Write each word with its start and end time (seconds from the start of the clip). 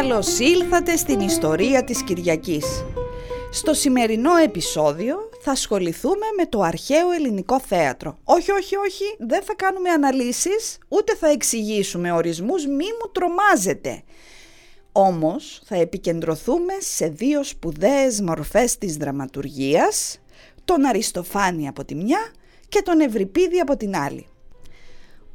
Καλώς 0.00 0.38
ήλθατε 0.38 0.96
στην 0.96 1.20
ιστορία 1.20 1.84
της 1.84 2.02
Κυριακής. 2.02 2.84
Στο 3.50 3.74
σημερινό 3.74 4.36
επεισόδιο 4.36 5.16
θα 5.40 5.50
ασχοληθούμε 5.50 6.26
με 6.36 6.46
το 6.46 6.60
αρχαίο 6.60 7.10
ελληνικό 7.10 7.60
θέατρο. 7.60 8.18
Όχι, 8.24 8.50
όχι, 8.50 8.76
όχι, 8.76 9.04
δεν 9.18 9.42
θα 9.42 9.54
κάνουμε 9.54 9.90
αναλύσεις, 9.90 10.78
ούτε 10.88 11.14
θα 11.14 11.28
εξηγήσουμε 11.28 12.12
ορισμούς, 12.12 12.66
μη 12.66 12.72
μου 12.74 13.10
τρομάζετε. 13.12 14.02
Όμως 14.92 15.62
θα 15.64 15.76
επικεντρωθούμε 15.76 16.72
σε 16.78 17.06
δύο 17.06 17.44
σπουδαίες 17.44 18.20
μορφές 18.20 18.78
της 18.78 18.96
δραματουργίας, 18.96 20.20
τον 20.64 20.84
Αριστοφάνη 20.84 21.68
από 21.68 21.84
τη 21.84 21.94
μια 21.94 22.32
και 22.68 22.82
τον 22.82 23.00
Ευρυπίδη 23.00 23.60
από 23.60 23.76
την 23.76 23.96
άλλη. 23.96 24.26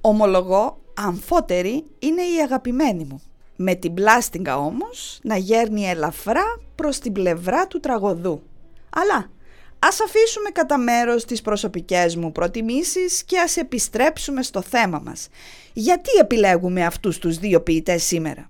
Ομολογώ, 0.01 0.81
αμφότερη 0.93 1.83
είναι 1.99 2.21
η 2.21 2.41
αγαπημένη 2.43 3.03
μου. 3.03 3.21
Με 3.61 3.75
την 3.75 3.93
πλάστιγκα 3.93 4.57
όμως 4.57 5.19
να 5.23 5.37
γέρνει 5.37 5.89
ελαφρά 5.89 6.59
προς 6.75 6.99
την 6.99 7.11
πλευρά 7.11 7.67
του 7.67 7.79
τραγωδού. 7.79 8.43
Αλλά 8.89 9.29
ας 9.79 9.99
αφήσουμε 10.01 10.49
κατά 10.49 10.77
μέρος 10.77 11.25
τις 11.25 11.41
προσωπικές 11.41 12.15
μου 12.15 12.31
προτιμήσεις 12.31 13.23
και 13.23 13.39
ας 13.39 13.57
επιστρέψουμε 13.57 14.43
στο 14.43 14.61
θέμα 14.61 15.01
μας. 15.05 15.27
Γιατί 15.73 16.09
επιλέγουμε 16.19 16.85
αυτούς 16.85 17.17
τους 17.17 17.37
δύο 17.37 17.61
ποιητές 17.61 18.03
σήμερα; 18.03 18.49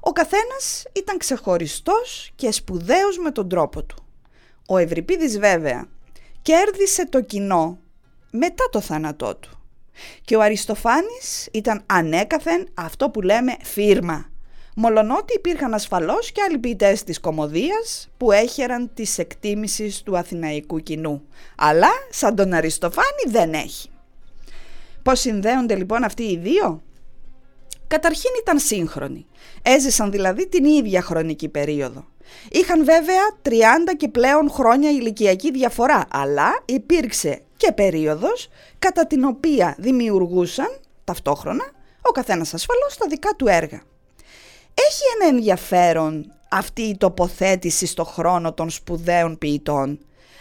Ο 0.00 0.12
καθένας 0.12 0.84
ήταν 0.92 1.18
ξεχωριστός 1.18 2.32
και 2.34 2.52
σπουδαίος 2.52 3.18
με 3.18 3.30
τον 3.30 3.48
τρόπο 3.48 3.82
του. 3.82 4.06
Ο 4.66 4.76
Ευρυπίδης 4.76 5.38
βέβαια 5.38 5.86
κέρδισε 6.42 7.06
το 7.08 7.20
κοινό 7.20 7.78
μετά 8.30 8.68
το 8.70 8.80
θάνατό 8.80 9.36
του. 9.36 9.50
Και 10.24 10.36
ο 10.36 10.40
Αριστοφάνης 10.40 11.48
ήταν 11.52 11.82
ανέκαθεν 11.86 12.68
αυτό 12.74 13.10
που 13.10 13.20
λέμε 13.22 13.56
φύρμα. 13.62 14.34
Μολονότι 14.78 15.34
υπήρχαν 15.34 15.74
ασφαλώς 15.74 16.32
και 16.32 16.42
άλλοι 16.42 16.58
ποιητές 16.58 17.02
της 17.04 17.20
κομμωδίας 17.20 18.08
που 18.16 18.32
έχεραν 18.32 18.90
τις 18.94 19.18
εκτίμησης 19.18 20.02
του 20.02 20.16
αθηναϊκού 20.16 20.78
κοινού. 20.78 21.22
Αλλά 21.56 21.88
σαν 22.10 22.34
τον 22.34 22.52
Αριστοφάνη 22.52 23.24
δεν 23.26 23.52
έχει. 23.52 23.88
Πώς 25.02 25.20
συνδέονται 25.20 25.74
λοιπόν 25.74 26.04
αυτοί 26.04 26.22
οι 26.22 26.36
δύο; 26.36 26.82
Καταρχήν 27.86 28.30
ήταν 28.40 28.58
σύγχρονοι. 28.58 29.26
Έζησαν 29.62 30.10
δηλαδή 30.10 30.48
την 30.48 30.64
ίδια 30.64 31.02
χρονική 31.02 31.48
περίοδο. 31.48 32.04
Είχαν 32.50 32.84
βέβαια 32.84 33.22
30 33.42 33.50
και 33.96 34.08
πλέον 34.08 34.50
χρόνια 34.50 34.90
ηλικιακή 34.90 35.50
διαφορά, 35.50 36.06
αλλά 36.10 36.62
υπήρξε 36.64 37.42
και 37.56 37.72
περίοδος 37.72 38.48
κατά 38.78 39.06
την 39.06 39.24
οποία 39.24 39.74
δημιουργούσαν 39.78 40.78
ταυτόχρονα 41.04 41.64
ο 42.02 42.10
καθένας 42.10 42.54
ασφαλώς 42.54 42.96
τα 42.96 43.06
δικά 43.08 43.30
του 43.36 43.46
έργα. 43.48 43.82
Έχει 44.80 45.02
ένα 45.20 45.36
ενδιαφέρον 45.36 46.32
αυτή 46.50 46.82
η 46.82 46.96
τοποθέτηση 46.96 47.86
στο 47.86 48.04
χρόνο 48.04 48.52
των 48.52 48.70
σπουδαίων 48.70 49.38
ποιητών; 49.38 49.98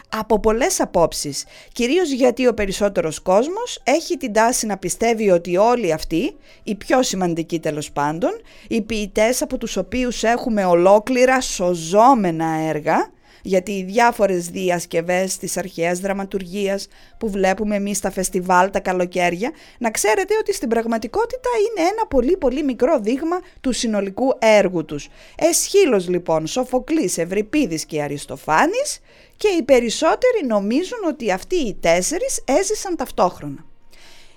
Από 0.10 0.40
πολλές 0.40 0.80
απόψεις, 0.80 1.46
κυρίως 1.72 2.12
γιατί 2.12 2.48
ο 2.48 2.54
περισσότερος 2.54 3.22
κόσμος 3.22 3.82
έχει 3.84 4.18
την 4.18 4.34
τάση 4.34 4.66
να 4.66 4.78
πιστεύει 4.78 5.30
ότι 5.30 5.58
όλοι 5.58 5.94
αυτοί, 5.94 6.36
οι 6.64 6.76
πιο 6.76 7.04
σημαντικοί 7.04 7.60
τέλος 7.60 7.92
πάντων, 7.92 8.32
οι 8.68 8.82
ποιητές 8.82 9.42
από 9.42 9.58
τους 9.58 9.78
οποίους 9.78 10.24
έχουμε 10.24 10.66
ολόκληρα 10.66 11.42
σωζόμενα 11.42 12.46
έργα, 12.46 13.10
γιατί 13.46 13.72
οι 13.72 13.84
διάφορες 13.84 14.50
διασκευές 14.50 15.38
της 15.38 15.58
αρχαίας 15.58 16.00
δραματουργίας 16.00 16.88
που 17.18 17.30
βλέπουμε 17.30 17.76
εμείς 17.76 17.98
στα 17.98 18.12
φεστιβάλ 18.12 18.70
τα 18.72 18.80
καλοκαίρια, 18.80 19.52
να 19.78 19.92
ξέρετε 19.92 20.38
ότι 20.40 20.54
στην 20.54 20.70
πραγματικότητα 20.70 21.50
είναι 21.60 21.88
ένα 21.88 22.08
πολύ 22.08 22.38
πολύ 22.38 22.64
μικρό 22.64 23.00
δείγμα 23.00 23.40
του 23.62 23.72
συνολικού 23.72 24.38
έργου 24.40 24.86
τους. 24.86 25.08
Εσχύλος 25.38 26.08
λοιπόν, 26.08 26.48
Σοφοκλής, 26.48 27.18
Ευρυπίδης 27.18 27.86
και 27.86 28.02
Αριστοφάνης 28.02 29.00
και 29.36 29.48
οι 29.48 29.64
περισσότεροι 29.64 30.46
νομίζουν 30.48 31.00
ότι 31.08 31.32
αυτοί 31.32 31.56
οι 31.56 31.78
τέσσερις 31.80 32.44
έζησαν 32.46 32.96
ταυτόχρονα. 32.96 33.66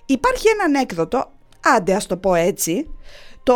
Υπάρχει 0.06 0.48
ένα 0.48 0.64
ανέκδοτο, 0.64 1.32
άντε 1.76 1.94
ας 1.94 2.06
το 2.06 2.16
πω 2.16 2.34
έτσι, 2.34 2.90
το 3.42 3.54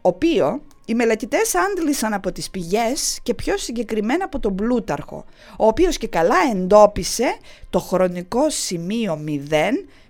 οποίο 0.00 0.62
οι 0.88 0.94
μελετητές 0.94 1.54
άντλησαν 1.54 2.12
από 2.12 2.32
τις 2.32 2.50
πηγές 2.50 3.18
και 3.22 3.34
πιο 3.34 3.56
συγκεκριμένα 3.56 4.24
από 4.24 4.38
τον 4.38 4.54
Πλούταρχο, 4.54 5.24
ο 5.58 5.66
οποίος 5.66 5.98
και 5.98 6.08
καλά 6.08 6.36
εντόπισε 6.52 7.36
το 7.70 7.78
χρονικό 7.78 8.50
σημείο 8.50 9.24
0 9.26 9.30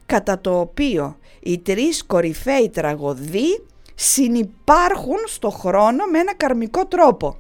κατά 0.06 0.38
το 0.40 0.60
οποίο 0.60 1.16
οι 1.40 1.58
τρεις 1.58 2.04
κορυφαίοι 2.04 2.68
τραγωδοί 2.68 3.64
συνυπάρχουν 3.94 5.18
στο 5.26 5.50
χρόνο 5.50 6.04
με 6.04 6.18
ένα 6.18 6.34
καρμικό 6.34 6.86
τρόπο. 6.86 7.36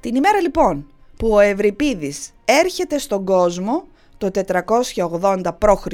Την 0.00 0.14
ημέρα 0.14 0.40
λοιπόν 0.40 0.86
που 1.16 1.28
ο 1.28 1.38
Ευρυπίδης 1.38 2.30
έρχεται 2.44 2.98
στον 2.98 3.24
κόσμο 3.24 3.84
το 4.18 4.30
480 4.94 5.40
π.Χ. 5.58 5.86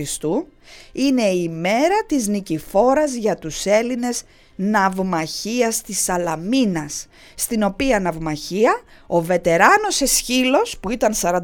είναι 0.92 1.22
η 1.22 1.48
μέρα 1.48 2.04
της 2.06 2.28
νικηφόρας 2.28 3.14
για 3.14 3.36
τους 3.36 3.66
Έλληνες 3.66 4.22
ναυμαχίας 4.56 5.80
της 5.80 6.02
Σαλαμίνας, 6.02 7.06
στην 7.34 7.62
οποία 7.62 8.00
ναυμαχία 8.00 8.80
ο 9.06 9.20
βετεράνος 9.20 10.00
Εσχύλος 10.00 10.78
που 10.80 10.90
ήταν 10.90 11.14
45 11.14 11.42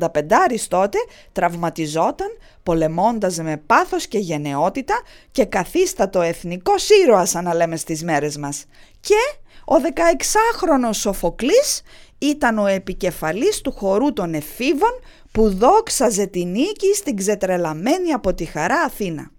τότε 0.68 0.98
τραυματιζόταν 1.32 2.28
πολεμώντας 2.62 3.38
με 3.38 3.56
πάθος 3.66 4.06
και 4.06 4.18
γενναιότητα 4.18 4.94
και 5.32 5.44
καθίστατο 5.44 6.20
εθνικός 6.20 6.88
ήρωας 6.88 7.32
να 7.32 7.54
λέμε 7.54 7.76
στις 7.76 8.04
μέρες 8.04 8.36
μας. 8.36 8.64
Και 9.00 9.38
ο 9.64 9.74
16χρονος 9.76 10.94
Σοφοκλής 10.94 11.82
ήταν 12.18 12.58
ο 12.58 12.66
επικεφαλής 12.66 13.60
του 13.60 13.72
χορού 13.72 14.12
των 14.12 14.34
εφήβων 14.34 15.00
που 15.32 15.50
δόξαζε 15.54 16.26
τη 16.26 16.44
νίκη 16.44 16.94
στην 16.94 17.16
ξετρελαμένη 17.16 18.12
από 18.12 18.34
τη 18.34 18.44
χαρά 18.44 18.80
Αθήνα. 18.80 19.30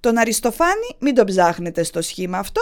Τον 0.00 0.18
Αριστοφάνη 0.18 0.96
μην 0.98 1.14
τον 1.14 1.26
ψάχνετε 1.26 1.82
στο 1.82 2.02
σχήμα 2.02 2.38
αυτό, 2.38 2.60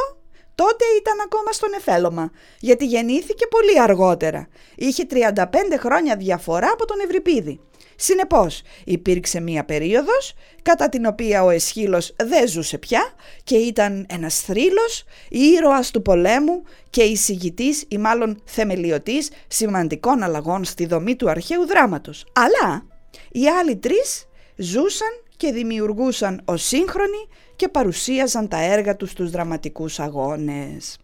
τότε 0.55 0.85
ήταν 0.99 1.21
ακόμα 1.25 1.53
στον 1.53 1.73
εφέλωμα, 1.77 2.31
γιατί 2.61 2.87
γεννήθηκε 2.87 3.47
πολύ 3.47 3.81
αργότερα. 3.81 4.49
Είχε 4.75 5.07
35 5.11 5.35
χρόνια 5.79 6.17
διαφορά 6.17 6.71
από 6.73 6.87
τον 6.87 6.97
Ευρυπίδη. 7.05 7.61
Συνεπώς 7.97 8.63
υπήρξε 8.85 9.41
μία 9.41 9.65
περίοδος 9.65 10.35
κατά 10.63 10.89
την 10.89 11.07
οποία 11.07 11.45
ο 11.45 11.51
Εσχύλος 11.51 12.15
δεν 12.25 12.49
ζούσε 12.49 12.79
πια 12.79 13.13
και 13.45 13.57
ήταν 13.57 14.07
ένας 14.09 14.41
θρύλος, 14.41 15.05
ήρωας 15.29 15.91
του 15.91 16.03
πολέμου 16.03 16.63
και 16.91 17.03
εισηγητής 17.03 17.85
ή 17.89 17.99
μάλλον 17.99 18.41
θεμελιωτής 18.45 19.31
σημαντικών 19.49 20.23
αλλαγών 20.23 20.65
στη 20.65 20.87
δομή 20.87 21.17
του 21.17 21.31
αρχαίου 21.31 21.67
δράματος. 21.67 22.25
Αλλά 22.33 22.87
οι 23.31 23.49
άλλοι 23.49 23.77
τρεις 23.77 24.29
ζούσαν 24.57 25.23
και 25.37 25.53
δημιουργούσαν 25.53 26.43
ως 26.45 26.63
σύγχρονοι 26.63 27.29
και 27.57 27.69
παρουσίαζαν 27.69 28.49
τα 28.49 28.61
έργα 28.63 28.97
τους 28.97 29.11
στους 29.11 29.31
δραματικούς 29.31 30.01
αγώνες. 30.01 30.99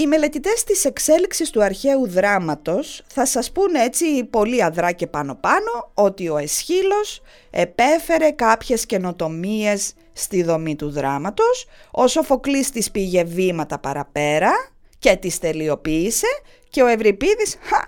Οι 0.00 0.06
μελετητές 0.06 0.64
της 0.64 0.84
εξέλιξης 0.84 1.50
του 1.50 1.62
αρχαίου 1.62 2.08
δράματος 2.08 3.02
θα 3.06 3.26
σας 3.26 3.52
πούνε 3.52 3.82
έτσι 3.82 4.24
πολύ 4.24 4.64
αδρά 4.64 4.92
και 4.92 5.06
πάνω 5.06 5.34
πάνω 5.34 5.90
ότι 5.94 6.28
ο 6.28 6.36
Εσχύλος 6.36 7.22
επέφερε 7.50 8.30
κάποιες 8.30 8.86
καινοτομίες 8.86 9.92
στη 10.12 10.42
δομή 10.42 10.76
του 10.76 10.90
δράματος, 10.90 11.66
ο 11.90 12.06
Σοφοκλής 12.06 12.70
της 12.70 12.90
πήγε 12.90 13.24
βήματα 13.24 13.78
παραπέρα 13.78 14.52
και 14.98 15.16
τις 15.16 15.38
τελειοποίησε 15.38 16.26
και 16.68 16.82
ο 16.82 16.86
Ευρυπίδης, 16.86 17.56
χα, 17.60 17.80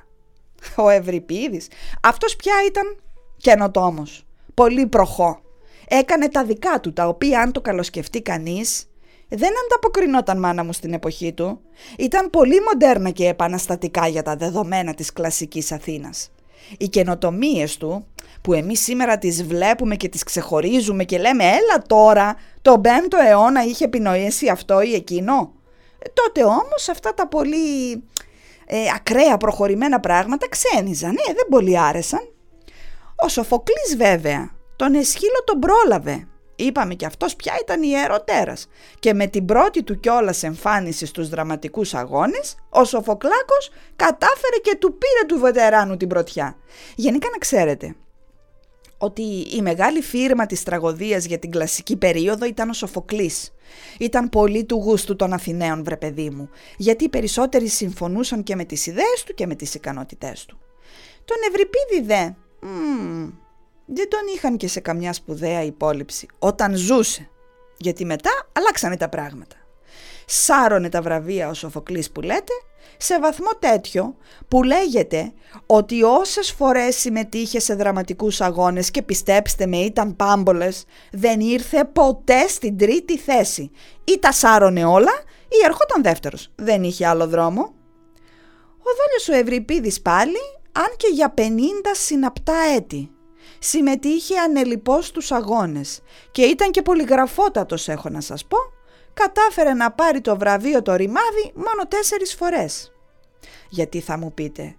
ο 0.84 0.88
Ευρυπίδης, 0.88 1.68
αυτός 2.02 2.36
πια 2.36 2.54
ήταν 2.66 2.96
καινοτόμος, 3.36 4.26
πολύ 4.54 4.86
προχώ. 4.86 5.40
Έκανε 5.88 6.28
τα 6.28 6.44
δικά 6.44 6.80
του, 6.80 6.92
τα 6.92 7.08
οποία 7.08 7.40
αν 7.40 7.52
το 7.52 7.60
καλοσκεφτεί 7.60 8.22
κανείς, 8.22 8.89
δεν 9.30 9.50
ανταποκρινόταν 9.64 10.38
μάνα 10.38 10.64
μου 10.64 10.72
στην 10.72 10.92
εποχή 10.92 11.32
του. 11.32 11.60
Ήταν 11.98 12.30
πολύ 12.30 12.60
μοντέρνα 12.60 13.10
και 13.10 13.28
επαναστατικά 13.28 14.06
για 14.06 14.22
τα 14.22 14.36
δεδομένα 14.36 14.94
της 14.94 15.12
κλασικής 15.12 15.72
Αθήνας. 15.72 16.30
Οι 16.78 16.88
καινοτομίες 16.88 17.76
του, 17.76 18.06
που 18.40 18.52
εμείς 18.52 18.80
σήμερα 18.80 19.18
τις 19.18 19.44
βλέπουμε 19.44 19.96
και 19.96 20.08
τις 20.08 20.22
ξεχωρίζουμε 20.22 21.04
και 21.04 21.18
λέμε 21.18 21.44
«Έλα 21.44 21.82
τώρα, 21.86 22.36
το 22.62 22.80
5ο 22.84 23.18
αιώνα 23.28 23.64
είχε 23.64 23.84
επινοήσει 23.84 24.48
αυτό 24.48 24.80
ή 24.80 24.94
εκείνο». 24.94 25.52
Ε, 25.98 26.08
τότε 26.12 26.44
όμως 26.44 26.88
αυτά 26.90 27.14
τα 27.14 27.28
πολύ 27.28 27.92
ε, 28.66 28.76
ακραία 28.94 29.36
προχωρημένα 29.36 30.00
πράγματα 30.00 30.48
ξένιζαν, 30.48 31.10
ε, 31.10 31.32
δεν 31.32 31.46
πολύ 31.50 31.78
άρεσαν. 31.78 32.32
Ο 33.16 33.28
Σοφοκλής 33.28 33.96
βέβαια, 33.96 34.50
τον 34.76 34.94
Εσχύλο 34.94 35.44
τον 35.44 35.58
πρόλαβε 35.58 36.26
Είπαμε 36.60 36.94
και 36.94 37.06
αυτός 37.06 37.36
πια 37.36 37.52
ήταν 37.62 37.82
ιεροτέρας 37.82 38.68
και 38.98 39.14
με 39.14 39.26
την 39.26 39.44
πρώτη 39.44 39.82
του 39.82 40.00
κιόλας 40.00 40.42
εμφάνιση 40.42 41.06
στους 41.06 41.28
δραματικούς 41.28 41.94
αγώνες 41.94 42.54
ο 42.68 42.84
Σοφοκλάκος 42.84 43.70
κατάφερε 43.96 44.56
και 44.62 44.76
του 44.76 44.98
πήρε 44.98 45.26
του 45.26 45.38
βετεράνου 45.38 45.96
την 45.96 46.08
πρωτιά. 46.08 46.56
Γενικά 46.94 47.28
να 47.32 47.38
ξέρετε 47.38 47.94
ότι 48.98 49.22
η 49.56 49.62
μεγάλη 49.62 50.00
φύρμα 50.00 50.46
της 50.46 50.62
τραγωδίας 50.62 51.24
για 51.24 51.38
την 51.38 51.50
κλασική 51.50 51.96
περίοδο 51.96 52.46
ήταν 52.46 52.68
ο 52.68 52.72
Σοφοκλής 52.72 53.52
Ήταν 53.98 54.28
πολύ 54.28 54.64
του 54.64 54.76
γούστου 54.76 55.16
των 55.16 55.32
Αθηναίων 55.32 55.84
βρε 55.84 55.96
παιδί 55.96 56.30
μου, 56.30 56.50
γιατί 56.76 57.04
οι 57.04 57.08
περισσότεροι 57.08 57.68
συμφωνούσαν 57.68 58.42
και 58.42 58.56
με 58.56 58.64
τις 58.64 58.86
ιδέες 58.86 59.24
του 59.26 59.34
και 59.34 59.46
με 59.46 59.54
τις 59.54 59.74
ικανότητές 59.74 60.44
του. 60.44 60.58
Τον 61.24 61.36
Ευρυπίδη 61.48 62.06
δε, 62.06 62.30
δεν 63.92 64.08
τον 64.08 64.20
είχαν 64.34 64.56
και 64.56 64.68
σε 64.68 64.80
καμιά 64.80 65.12
σπουδαία 65.12 65.62
υπόλοιψη 65.62 66.26
όταν 66.38 66.76
ζούσε, 66.76 67.28
γιατί 67.76 68.04
μετά 68.04 68.30
αλλάξανε 68.52 68.96
τα 68.96 69.08
πράγματα. 69.08 69.56
Σάρωνε 70.26 70.88
τα 70.88 71.02
βραβεία 71.02 71.48
ο 71.48 71.54
Σοφοκλής 71.54 72.10
που 72.10 72.20
λέτε 72.20 72.52
σε 72.96 73.18
βαθμό 73.20 73.48
τέτοιο 73.58 74.16
που 74.48 74.62
λέγεται 74.62 75.32
ότι 75.66 76.02
όσες 76.02 76.50
φορές 76.50 76.96
συμμετείχε 76.96 77.60
σε 77.60 77.74
δραματικούς 77.74 78.40
αγώνες 78.40 78.90
και 78.90 79.02
πιστέψτε 79.02 79.66
με 79.66 79.76
ήταν 79.76 80.16
πάμπολες, 80.16 80.84
δεν 81.12 81.40
ήρθε 81.40 81.84
ποτέ 81.84 82.48
στην 82.48 82.78
τρίτη 82.78 83.18
θέση. 83.18 83.70
Ή 84.04 84.18
τα 84.18 84.32
σάρωνε 84.32 84.84
όλα 84.84 85.12
ή 85.48 85.64
ερχόταν 85.64 86.02
δεύτερος. 86.02 86.52
Δεν 86.56 86.82
είχε 86.82 87.06
άλλο 87.06 87.26
δρόμο. 87.26 87.74
Ο 88.78 88.90
δόλιος 88.98 89.28
ο 89.28 89.34
Ευρυπίδης 89.34 90.00
πάλι, 90.00 90.38
αν 90.72 90.96
και 90.96 91.08
για 91.12 91.34
50 91.36 91.42
συναπτά 91.92 92.56
έτη. 92.76 93.10
Συμμετείχε 93.62 94.38
ανελιπώς 94.38 95.06
στους 95.06 95.32
αγώνες. 95.32 96.00
Και 96.30 96.42
ήταν 96.42 96.70
και 96.70 96.82
πολυγραφότατος 96.82 97.88
έχω 97.88 98.08
να 98.08 98.20
σας 98.20 98.44
πω. 98.44 98.56
Κατάφερε 99.14 99.72
να 99.72 99.92
πάρει 99.92 100.20
το 100.20 100.36
βραβείο 100.36 100.82
το 100.82 100.94
ρημάδι 100.94 101.52
μόνο 101.54 101.86
τέσσερις 101.88 102.34
φορές. 102.34 102.92
Γιατί 103.68 104.00
θα 104.00 104.18
μου 104.18 104.32
πείτε, 104.34 104.76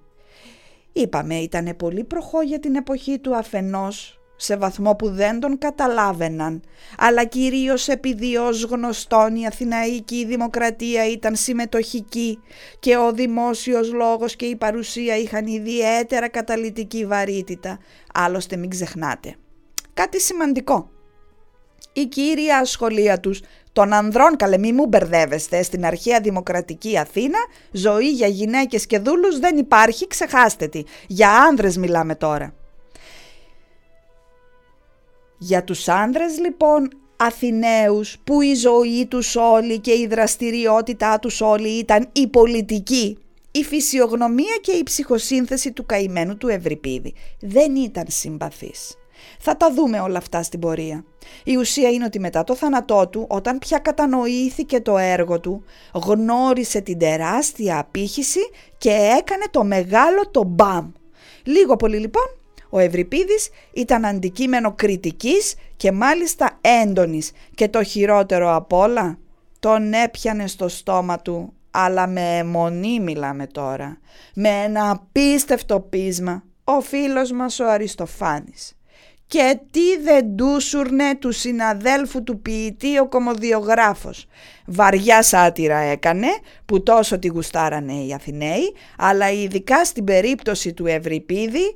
είπαμε 0.94 1.36
ήταν 1.36 1.76
πολύ 1.78 2.04
προχώ 2.04 2.42
για 2.42 2.60
την 2.60 2.76
εποχή 2.76 3.20
του 3.20 3.36
αφενός, 3.36 4.21
σε 4.42 4.58
βαθμό 4.58 4.96
που 4.96 5.10
δεν 5.10 5.40
τον 5.40 5.58
καταλάβαιναν, 5.58 6.62
αλλά 6.98 7.26
κυρίως 7.26 7.88
επειδή 7.88 8.38
ως 8.38 8.64
γνωστόν 8.64 9.36
η 9.36 9.46
Αθηναϊκή 9.46 10.26
Δημοκρατία 10.26 11.10
ήταν 11.10 11.36
συμμετοχική 11.36 12.40
και 12.80 12.98
ο 12.98 13.12
δημόσιος 13.12 13.94
λόγος 13.94 14.36
και 14.36 14.46
η 14.46 14.56
παρουσία 14.56 15.18
είχαν 15.18 15.46
ιδιαίτερα 15.46 16.30
καταλητική 16.30 17.06
βαρύτητα. 17.06 17.80
Άλλωστε 18.14 18.56
μην 18.56 18.70
ξεχνάτε. 18.70 19.36
Κάτι 19.94 20.22
σημαντικό. 20.22 20.90
Η 21.94 22.06
κύρια 22.06 22.66
σχολεία 22.66 23.20
τους 23.20 23.42
των 23.74 23.94
ανδρών 23.94 24.36
καλέ 24.36 24.58
μη 24.58 24.72
μου 24.72 24.86
μπερδεύεστε 24.86 25.64
στην 25.64 25.86
αρχαία 25.86 26.20
δημοκρατική 26.20 26.98
Αθήνα 26.98 27.40
ζωή 27.72 28.10
για 28.10 28.28
γυναίκες 28.28 28.86
και 28.86 29.00
δούλους 29.00 29.40
δεν 29.40 29.58
υπάρχει 29.58 30.08
ξεχάστε 30.08 30.68
τη 30.68 30.84
για 31.08 31.32
άνδρες 31.32 31.78
μιλάμε 31.78 32.16
τώρα 32.16 32.54
για 35.44 35.64
τους 35.64 35.88
άνδρες 35.88 36.40
λοιπόν 36.40 36.90
Αθηναίους 37.18 38.18
που 38.24 38.42
η 38.42 38.54
ζωή 38.54 39.06
τους 39.06 39.36
όλη 39.36 39.80
και 39.80 39.92
η 39.92 40.08
δραστηριότητά 40.08 41.20
τους 41.20 41.42
όλη 41.42 41.70
ήταν 41.70 42.10
η 42.12 42.28
πολιτική 42.28 43.18
η 43.52 43.64
φυσιογνωμία 43.64 44.58
και 44.62 44.72
η 44.72 44.84
ψυχοσύνθεση 44.84 45.72
του 45.72 45.86
καημένου 45.86 46.38
του 46.38 46.48
Ευρυπίδη 46.48 47.14
δεν 47.40 47.76
ήταν 47.76 48.06
συμπαθής 48.08 48.96
θα 49.40 49.58
τα 49.58 49.74
δούμε 49.74 50.00
όλα 50.00 50.18
αυτά 50.18 50.44
στην 50.44 50.60
πορεία. 50.60 51.04
Η 51.44 51.56
ουσία 51.58 51.90
είναι 51.90 52.06
ότι 52.06 52.20
μετά 52.20 52.44
το 52.44 52.56
θάνατό 52.56 53.08
του, 53.08 53.26
όταν 53.30 53.58
πια 53.58 53.78
κατανοήθηκε 53.78 54.82
το 54.82 54.98
έργο 54.98 55.40
του, 55.40 55.64
γνώρισε 55.94 56.82
την 56.82 56.98
τεράστια 56.98 57.80
απήχηση 57.80 58.40
και 58.78 58.90
έκανε 58.90 59.46
το 59.52 59.64
μεγάλο 59.64 60.30
το 60.32 60.44
μπαμ. 60.44 60.92
Λίγο 61.44 61.76
πολύ 61.76 61.98
λοιπόν, 61.98 62.24
ο 62.74 62.80
Ευρυπίδης 62.80 63.50
ήταν 63.74 64.06
αντικείμενο 64.06 64.74
κριτικής 64.74 65.56
και 65.78 65.92
μάλιστα 65.92 66.60
έντονης 66.82 67.32
και 67.56 67.70
το 67.70 67.84
χειρότερο 67.84 68.56
απ' 68.56 68.74
όλα 68.74 69.18
τον 69.60 69.94
έπιανε 69.94 70.48
στο 70.48 70.68
στόμα 70.68 71.20
του 71.20 71.54
αλλά 71.72 72.08
με 72.08 72.38
αιμονή 72.38 73.00
μιλάμε 73.00 73.48
τώρα, 73.48 73.98
με 74.34 74.50
ένα 74.50 74.90
απίστευτο 74.90 75.80
πείσμα, 75.80 76.44
ο 76.64 76.82
φίλος 76.82 77.32
μας 77.32 77.60
ο 77.60 77.70
Αριστοφάνης 77.70 78.76
και 79.32 79.60
τι 79.72 79.98
δεν 80.04 80.26
ντούσουρνε 80.26 81.16
του 81.16 81.32
συναδέλφου 81.32 82.24
του 82.24 82.42
ποιητή 82.42 83.00
ο 83.00 83.08
κομμοδιογράφος. 83.08 84.28
Βαριά 84.66 85.24
σάτυρα 85.24 85.78
έκανε 85.78 86.28
που 86.66 86.84
τόσο 86.84 87.20
τη 87.20 87.28
γουστάρανε 87.28 87.94
οι 87.94 88.14
Αθηναίοι 88.14 88.74
αλλά 88.98 89.32
ειδικά 89.32 89.86
στην 89.86 90.04
περίπτωση 90.04 90.74
του 90.74 90.86
Ευρυπίδη 90.86 91.76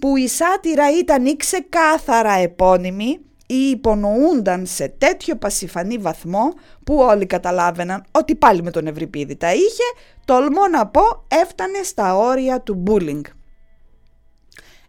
που 0.00 0.16
η 0.16 0.28
σάτυρα 0.28 0.98
ήταν 0.98 1.26
ή 1.26 1.36
ξεκάθαρα 1.36 2.32
επώνυμη 2.32 3.20
ή 3.46 3.54
υπονοούνταν 3.54 4.66
σε 4.66 4.88
τέτοιο 4.88 5.36
πασιφανή 5.36 5.98
βαθμό 5.98 6.52
που 6.84 6.96
όλοι 6.96 7.26
καταλάβαιναν 7.26 8.04
ότι 8.10 8.34
πάλι 8.34 8.62
με 8.62 8.70
τον 8.70 8.86
Ευρυπίδη 8.86 9.36
τα 9.36 9.54
είχε, 9.54 9.84
τολμώ 10.24 10.68
να 10.70 10.86
πω 10.86 11.24
έφτανε 11.28 11.82
στα 11.82 12.16
όρια 12.16 12.60
του 12.60 12.74
μπούλινγκ. 12.74 13.24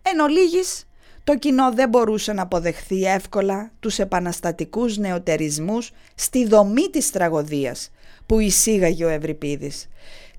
Εν 0.02 0.20
ολίγης, 0.20 0.88
το 1.24 1.38
κοινό 1.38 1.72
δεν 1.74 1.90
μπορούσε 1.90 2.34
να 2.34 2.42
αποδεχθεί 2.42 3.04
εύκολα 3.04 3.72
τους 3.80 4.00
επαναστατικούς 4.00 4.98
νεοτερισμούς 4.98 5.92
στη 6.16 6.46
δομή 6.46 6.90
της 6.90 7.12
τραγωδίας 7.12 7.92
που 8.26 8.40
εισήγαγε 8.40 9.06
ο 9.06 9.10
Ευρυπίδης. 9.10 9.88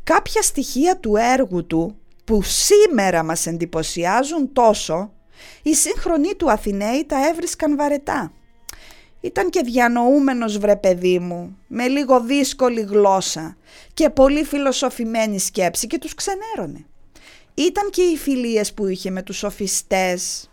Κάποια 0.05 0.43
στοιχεία 0.43 0.97
του 0.97 1.17
έργου 1.17 1.67
του 1.67 1.97
που 2.29 2.43
σήμερα 2.43 3.23
μας 3.23 3.47
εντυπωσιάζουν 3.47 4.53
τόσο, 4.53 5.13
οι 5.63 5.75
σύγχρονοι 5.75 6.35
του 6.35 6.51
Αθηναίοι 6.51 7.05
τα 7.07 7.29
έβρισκαν 7.29 7.77
βαρετά. 7.77 8.33
Ήταν 9.21 9.51
και 9.51 9.63
διανοούμενος 9.65 10.59
βρε 10.59 10.77
παιδί 10.77 11.19
μου, 11.19 11.57
με 11.67 11.89
λίγο 11.89 12.21
δύσκολη 12.21 12.81
γλώσσα 12.81 13.57
και 13.95 14.11
πολύ 14.11 14.45
φιλοσοφημένη 14.45 15.39
σκέψη 15.39 15.87
και 15.87 15.99
τους 15.99 16.15
ξενέρωνε. 16.15 16.87
Ήταν 17.55 17.91
και 17.91 18.03
οι 18.03 18.17
φιλίες 18.17 18.75
που 18.75 18.87
είχε 18.87 19.11
με 19.11 19.23
τους 19.23 19.37
σοφιστές, 19.37 20.51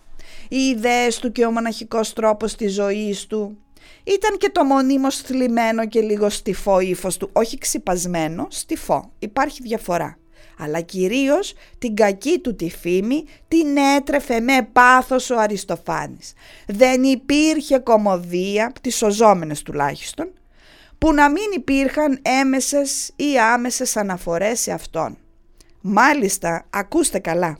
οι 0.50 0.58
ιδέες 0.58 1.20
του 1.20 1.32
και 1.32 1.46
ο 1.46 1.52
μοναχικός 1.52 2.14
τρόπος 2.14 2.56
της 2.56 2.74
ζωής 2.74 3.26
του. 3.26 3.58
Ήταν 4.04 4.38
και 4.38 4.50
το 4.50 4.64
μονίμως 4.64 5.18
θλιμμένο 5.18 5.88
και 5.88 6.02
λίγο 6.02 6.30
στιφό 6.30 6.80
ύφος 6.80 7.18
του, 7.18 7.30
όχι 7.34 7.58
ξυπασμένο, 7.58 8.48
στιφό. 8.50 9.12
Υπάρχει 9.20 9.62
διαφορά. 9.62 10.18
Αλλά 10.58 10.82
κυρίως 10.82 11.54
την 11.78 11.96
κακή 11.96 12.40
του 12.40 12.56
τη 12.56 12.70
φήμη 12.70 13.26
την 13.48 13.78
έτρεφε 13.98 14.40
με 14.40 14.68
πάθος 14.74 15.30
ο 15.30 15.40
Αριστοφάνης. 15.40 16.34
Δεν 16.68 17.04
υπήρχε 17.04 17.78
κομμωδία, 17.78 18.72
τις 18.82 18.96
σωζόμενες 18.96 19.62
τουλάχιστον, 19.62 20.32
που 20.98 21.14
να 21.14 21.30
μην 21.30 21.46
υπήρχαν 21.56 22.20
έμεσες 22.42 23.12
ή 23.16 23.40
άμεσες 23.54 23.98
αναφορές 23.98 24.60
σε 24.60 24.72
αυτόν. 24.72 25.18
Μάλιστα, 25.82 26.66
ακούστε 26.70 27.20
καλά, 27.20 27.58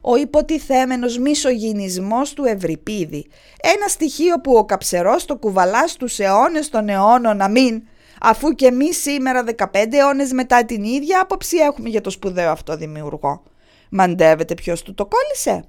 ο 0.00 0.16
υποτιθέμενος 0.16 1.18
μισογυνισμός 1.18 2.32
του 2.32 2.44
Ευρυπίδη. 2.44 3.26
Ένα 3.60 3.88
στοιχείο 3.88 4.40
που 4.40 4.52
ο 4.52 4.64
καψερός 4.64 5.24
το 5.24 5.36
κουβαλά 5.36 5.88
στους 5.88 6.18
αιώνες 6.18 6.68
των 6.68 6.88
αιώνων 6.88 7.36
να 7.36 7.48
μην, 7.48 7.82
αφού 8.20 8.54
και 8.54 8.66
εμείς 8.66 9.00
σήμερα 9.00 9.44
15 9.56 9.64
αιώνες 9.90 10.32
μετά 10.32 10.64
την 10.64 10.84
ίδια 10.84 11.20
άποψη 11.20 11.56
έχουμε 11.56 11.88
για 11.88 12.00
το 12.00 12.10
σπουδαίο 12.10 12.50
αυτό 12.50 12.76
δημιουργό. 12.76 13.42
Μαντεύετε 13.90 14.54
ποιος 14.54 14.82
του 14.82 14.94
το 14.94 15.06
κόλλησε. 15.06 15.64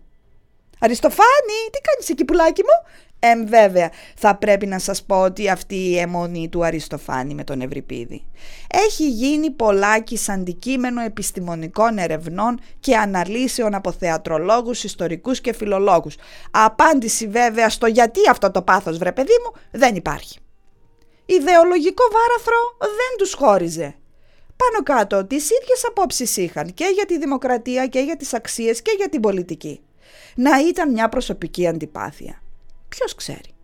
Αριστοφάνη, 0.79 1.60
τι 1.72 1.79
κάνεις 1.81 2.10
εκεί 2.10 2.25
πουλάκι 2.25 2.62
μου; 2.62 2.89
Εμ 3.24 3.46
βέβαια, 3.46 3.91
θα 4.15 4.36
πρέπει 4.36 4.65
να 4.65 4.79
σας 4.79 5.03
πω 5.03 5.22
ότι 5.22 5.50
αυτή 5.50 5.75
η 5.75 5.98
αιμονή 5.98 6.50
του 6.50 6.65
Αριστοφάνη 6.65 7.34
με 7.34 7.43
τον 7.43 7.62
Ευρυπίδη 7.62 8.25
έχει 8.88 9.10
γίνει 9.10 9.50
πολλάκι 9.50 10.20
αντικείμενο 10.27 11.01
επιστημονικών 11.01 11.98
ερευνών 11.98 12.60
και 12.79 12.98
αναλύσεων 12.98 13.74
από 13.74 13.91
θεατρολόγους, 13.91 14.84
ιστορικούς 14.84 15.41
και 15.41 15.53
φιλολόγους. 15.53 16.15
Απάντηση 16.51 17.27
βέβαια 17.27 17.70
στο 17.70 17.88
γιατί 17.88 18.20
αυτό 18.29 18.51
το 18.51 18.62
πάθος 18.62 18.98
βρε 18.98 19.12
παιδί 19.12 19.34
μου 19.46 19.62
δεν 19.72 19.96
υπάρχει. 19.96 20.40
Ιδεολογικό 21.25 22.03
βάραθρο 22.11 22.77
δεν 22.79 23.17
τους 23.17 23.33
χώριζε. 23.33 23.95
Πάνω 24.55 24.83
κάτω 24.83 25.25
τις 25.25 25.43
ίδιες 25.43 25.85
απόψεις 25.87 26.37
είχαν 26.37 26.73
και 26.73 26.91
για 26.93 27.05
τη 27.05 27.17
δημοκρατία 27.17 27.87
και 27.87 27.99
για 27.99 28.17
τις 28.17 28.33
αξίες 28.33 28.81
και 28.81 28.93
για 28.97 29.09
την 29.09 29.21
πολιτική. 29.21 29.81
Να 30.35 30.59
ήταν 30.59 30.91
μια 30.91 31.09
προσωπική 31.09 31.67
αντιπάθεια. 31.67 32.41
Ποιος 32.89 33.15
ξέρει. 33.15 33.55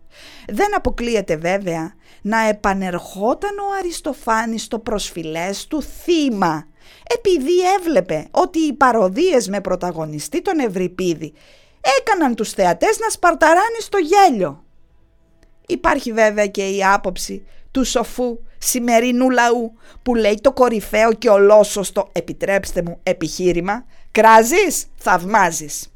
Δεν 0.48 0.76
αποκλείεται 0.76 1.36
βέβαια 1.36 1.94
να 2.22 2.48
επανερχόταν 2.48 3.58
ο 3.58 3.76
Αριστοφάνης 3.78 4.62
στο 4.62 4.78
προσφυλές 4.78 5.66
του 5.66 5.82
θύμα 5.82 6.66
επειδή 7.14 7.60
έβλεπε 7.78 8.28
ότι 8.30 8.58
οι 8.58 8.72
παροδίες 8.72 9.48
με 9.48 9.60
πρωταγωνιστή 9.60 10.42
τον 10.42 10.58
Ευρυπίδη 10.58 11.32
έκαναν 11.98 12.34
τους 12.34 12.52
θεατές 12.52 12.98
να 12.98 13.08
σπαρταράνε 13.08 13.78
στο 13.80 13.98
γέλιο. 13.98 14.64
Υπάρχει 15.70 16.12
βέβαια 16.12 16.46
και 16.46 16.68
η 16.68 16.84
άποψη 16.84 17.46
του 17.70 17.84
σοφού 17.84 18.38
σημερινού 18.58 19.30
λαού 19.30 19.72
που 20.02 20.14
λέει 20.14 20.38
το 20.40 20.52
κορυφαίο 20.52 21.12
και 21.12 21.28
ολόσωστο 21.28 22.08
επιτρέψτε 22.12 22.82
μου 22.82 23.00
επιχείρημα 23.02 23.84
«Κράζεις, 24.12 24.86
θαυμάζεις». 24.96 25.92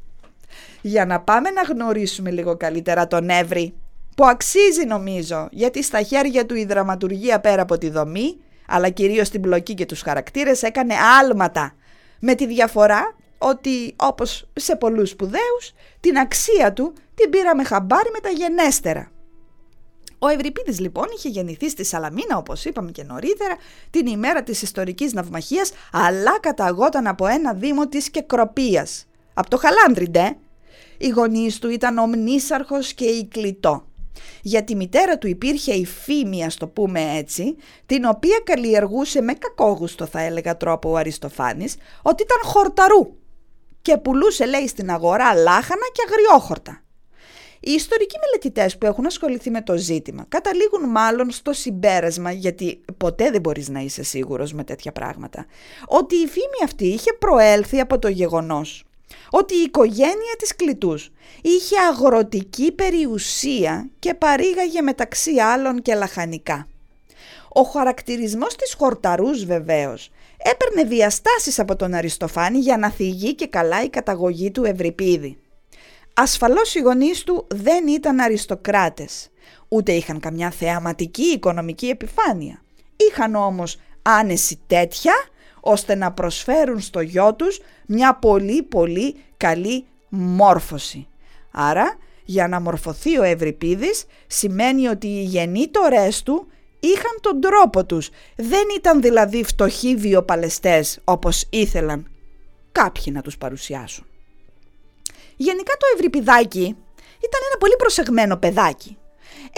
Για 0.81 1.05
να 1.05 1.19
πάμε 1.19 1.49
να 1.49 1.61
γνωρίσουμε 1.61 2.31
λίγο 2.31 2.57
καλύτερα 2.57 3.07
τον 3.07 3.29
Εύρη 3.29 3.73
που 4.15 4.25
αξίζει 4.25 4.85
νομίζω 4.85 5.47
γιατί 5.51 5.83
στα 5.83 6.01
χέρια 6.01 6.45
του 6.45 6.55
η 6.55 6.65
δραματουργία 6.65 7.39
πέρα 7.39 7.61
από 7.61 7.77
τη 7.77 7.89
δομή 7.89 8.37
αλλά 8.67 8.89
κυρίως 8.89 9.29
την 9.29 9.41
πλοκή 9.41 9.73
και 9.73 9.85
τους 9.85 10.01
χαρακτήρες 10.01 10.63
έκανε 10.63 10.93
άλματα 11.19 11.75
με 12.19 12.35
τη 12.35 12.47
διαφορά 12.47 13.15
ότι 13.37 13.93
όπως 13.95 14.49
σε 14.53 14.75
πολλούς 14.75 15.09
σπουδαίους 15.09 15.73
την 15.99 16.17
αξία 16.17 16.73
του 16.73 16.93
την 17.15 17.29
πήραμε 17.29 17.63
χαμπάρι 17.63 18.09
μεταγενέστερα. 18.11 19.11
Ο 20.23 20.27
Ευρυπίδης 20.27 20.79
λοιπόν 20.79 21.05
είχε 21.15 21.29
γεννηθεί 21.29 21.69
στη 21.69 21.83
Σαλαμίνα 21.83 22.37
όπως 22.37 22.65
είπαμε 22.65 22.91
και 22.91 23.03
νωρίτερα 23.03 23.55
την 23.89 24.07
ημέρα 24.07 24.43
της 24.43 24.61
ιστορικής 24.61 25.13
ναυμαχίας 25.13 25.71
αλλά 25.91 26.39
καταγόταν 26.39 27.07
από 27.07 27.27
ένα 27.27 27.53
δήμο 27.53 27.87
της 27.87 28.09
Κεκροπίας. 28.09 29.05
Από 29.33 29.49
το 29.49 29.57
Χαλάνδριντε. 29.57 30.37
Οι 30.97 31.07
γονείς 31.07 31.59
του 31.59 31.69
ήταν 31.69 31.97
ο 31.97 32.05
Μνήσαρχος 32.07 32.93
και 32.93 33.05
η 33.05 33.25
Κλητό. 33.25 33.85
Για 34.41 34.63
τη 34.63 34.75
μητέρα 34.75 35.17
του 35.17 35.27
υπήρχε 35.27 35.73
η 35.73 35.85
φήμη, 35.85 36.47
το 36.57 36.67
πούμε 36.67 37.17
έτσι, 37.17 37.55
την 37.85 38.05
οποία 38.05 38.41
καλλιεργούσε 38.43 39.21
με 39.21 39.33
κακόγουστο 39.33 40.05
θα 40.05 40.21
έλεγα 40.21 40.57
τρόπο 40.57 40.91
ο 40.91 40.95
Αριστοφάνης, 40.95 41.75
ότι 42.01 42.23
ήταν 42.23 42.51
χορταρού 42.51 43.15
και 43.81 43.97
πουλούσε 43.97 44.45
λέει 44.45 44.67
στην 44.67 44.89
αγορά 44.89 45.33
λάχανα 45.33 45.85
και 45.93 46.01
αγριόχορτα. 46.07 46.83
Οι 47.65 47.71
ιστορικοί 47.71 48.15
μελετητές 48.19 48.77
που 48.77 48.85
έχουν 48.85 49.05
ασχοληθεί 49.05 49.49
με 49.49 49.61
το 49.61 49.77
ζήτημα 49.77 50.25
καταλήγουν 50.29 50.89
μάλλον 50.89 51.31
στο 51.31 51.53
συμπέρασμα, 51.53 52.31
γιατί 52.31 52.81
ποτέ 52.97 53.31
δεν 53.31 53.41
μπορείς 53.41 53.69
να 53.69 53.79
είσαι 53.79 54.03
σίγουρος 54.03 54.53
με 54.53 54.63
τέτοια 54.63 54.91
πράγματα, 54.91 55.45
ότι 55.87 56.15
η 56.15 56.27
φήμη 56.27 56.63
αυτή 56.63 56.85
είχε 56.87 57.13
προέλθει 57.13 57.79
από 57.79 57.99
το 57.99 58.07
γεγονός 58.07 58.83
ότι 59.29 59.55
η 59.55 59.61
οικογένεια 59.61 60.35
της 60.37 60.55
Κλητούς 60.55 61.11
είχε 61.41 61.75
αγροτική 61.91 62.71
περιουσία 62.71 63.89
και 63.99 64.13
παρήγαγε 64.13 64.81
μεταξύ 64.81 65.39
άλλων 65.39 65.81
και 65.81 65.95
λαχανικά. 65.95 66.67
Ο 67.49 67.61
χαρακτηρισμός 67.61 68.55
της 68.55 68.73
χορταρούς 68.73 69.45
βεβαίως 69.45 70.11
έπαιρνε 70.37 70.83
διαστάσεις 70.83 71.59
από 71.59 71.75
τον 71.75 71.93
Αριστοφάνη 71.93 72.59
για 72.59 72.77
να 72.77 72.89
θυγεί 72.89 73.35
και 73.35 73.47
καλά 73.47 73.83
η 73.83 73.89
καταγωγή 73.89 74.51
του 74.51 74.63
Ευρυπίδη. 74.63 75.37
Ασφαλώς 76.13 76.75
οι 76.75 76.79
γονείς 76.79 77.23
του 77.23 77.47
δεν 77.49 77.87
ήταν 77.87 78.19
αριστοκράτες, 78.19 79.29
ούτε 79.67 79.91
είχαν 79.91 80.19
καμιά 80.19 80.51
θεαματική 80.51 81.23
οικονομική 81.23 81.87
επιφάνεια. 81.87 82.61
Είχαν 82.95 83.35
όμως 83.35 83.77
άνεση 84.01 84.59
τέτοια 84.67 85.13
ώστε 85.59 85.95
να 85.95 86.11
προσφέρουν 86.11 86.79
στο 86.79 87.01
γιο 87.01 87.33
τους 87.35 87.59
μια 87.87 88.15
πολύ 88.15 88.63
πολύ 88.63 89.15
καλή 89.37 89.85
μόρφωση. 90.09 91.07
Άρα 91.51 91.97
για 92.25 92.47
να 92.47 92.59
μορφωθεί 92.59 93.17
ο 93.17 93.23
Ευρυπίδης 93.23 94.05
σημαίνει 94.27 94.87
ότι 94.87 95.07
οι 95.07 95.23
γεννήτορές 95.23 96.23
του 96.23 96.47
είχαν 96.79 97.17
τον 97.21 97.41
τρόπο 97.41 97.85
τους. 97.85 98.09
Δεν 98.35 98.63
ήταν 98.77 99.01
δηλαδή 99.01 99.43
φτωχοί 99.43 99.95
βιοπαλαιστές 99.95 100.99
όπως 101.03 101.45
ήθελαν 101.49 102.07
κάποιοι 102.71 103.03
να 103.11 103.21
τους 103.21 103.37
παρουσιάσουν. 103.37 104.05
Γενικά 105.43 105.73
το 105.73 105.85
Ευρυπηδάκι 105.95 106.63
ήταν 107.27 107.41
ένα 107.49 107.57
πολύ 107.59 107.75
προσεγμένο 107.77 108.37
παιδάκι. 108.37 108.97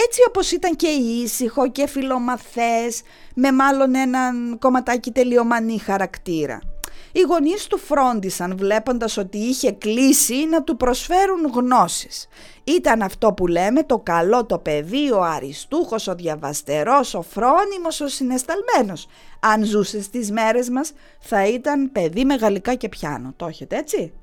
Έτσι 0.06 0.22
όπως 0.28 0.52
ήταν 0.52 0.76
και 0.76 0.88
ήσυχο 0.88 1.72
και 1.72 1.88
φιλομαθές, 1.88 3.02
με 3.36 3.52
μάλλον 3.52 3.96
έναν 3.96 4.58
κομματάκι 4.60 5.12
τελειομανή 5.12 5.78
χαρακτήρα. 5.78 6.60
Οι 7.12 7.22
γονείς 7.22 7.68
του 7.68 7.78
φρόντισαν 7.78 8.58
βλέποντας 8.58 9.18
ότι 9.18 9.38
είχε 9.38 9.72
κλείσει 9.72 10.46
να 10.46 10.64
του 10.64 10.78
προσφέρουν 10.78 11.52
γνώσεις. 11.54 12.28
Ήταν 12.64 13.02
αυτό 13.02 13.34
που 13.34 13.48
λέμε 13.48 13.84
το 13.84 14.00
καλό 14.00 14.46
το 14.46 14.58
παιδί, 14.58 15.12
ο 15.12 15.22
αριστούχος, 15.24 16.08
ο 16.08 16.16
διαβαστερός, 16.16 17.14
ο 17.14 17.22
φρόνιμος, 17.22 18.02
ο 18.02 18.08
συνεσταλμένος. 18.08 19.08
Αν 19.40 19.64
ζούσε 19.64 20.02
στις 20.02 20.32
μέρες 20.32 20.70
μας 20.70 20.92
θα 21.20 21.48
ήταν 21.48 21.92
παιδί 21.92 22.26
με 22.26 22.36
γαλλικά 22.36 22.76
και 22.76 22.90
πιάνο, 22.90 23.34
το 23.36 23.46
έχετε 23.46 23.78
έτσι; 23.78 24.14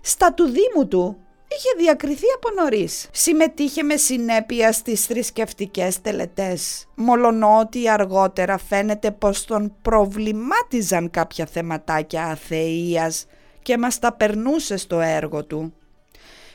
Στα 0.00 0.34
του 0.34 0.44
Δήμου 0.44 0.88
του 0.88 1.16
είχε 1.56 1.84
διακριθεί 1.84 2.26
από 2.36 2.62
νωρίς. 2.62 3.08
Συμμετείχε 3.12 3.82
με 3.82 3.96
συνέπεια 3.96 4.72
στις 4.72 5.06
θρησκευτικές 5.06 6.00
τελετές, 6.00 6.88
μολονότι 6.94 7.90
αργότερα 7.90 8.58
φαίνεται 8.58 9.10
πως 9.10 9.44
τον 9.44 9.74
προβλημάτιζαν 9.82 11.10
κάποια 11.10 11.46
θεματάκια 11.46 12.24
αθείας 12.24 13.26
και 13.62 13.78
μας 13.78 13.98
τα 13.98 14.12
περνούσε 14.12 14.76
στο 14.76 15.00
έργο 15.00 15.44
του. 15.44 15.74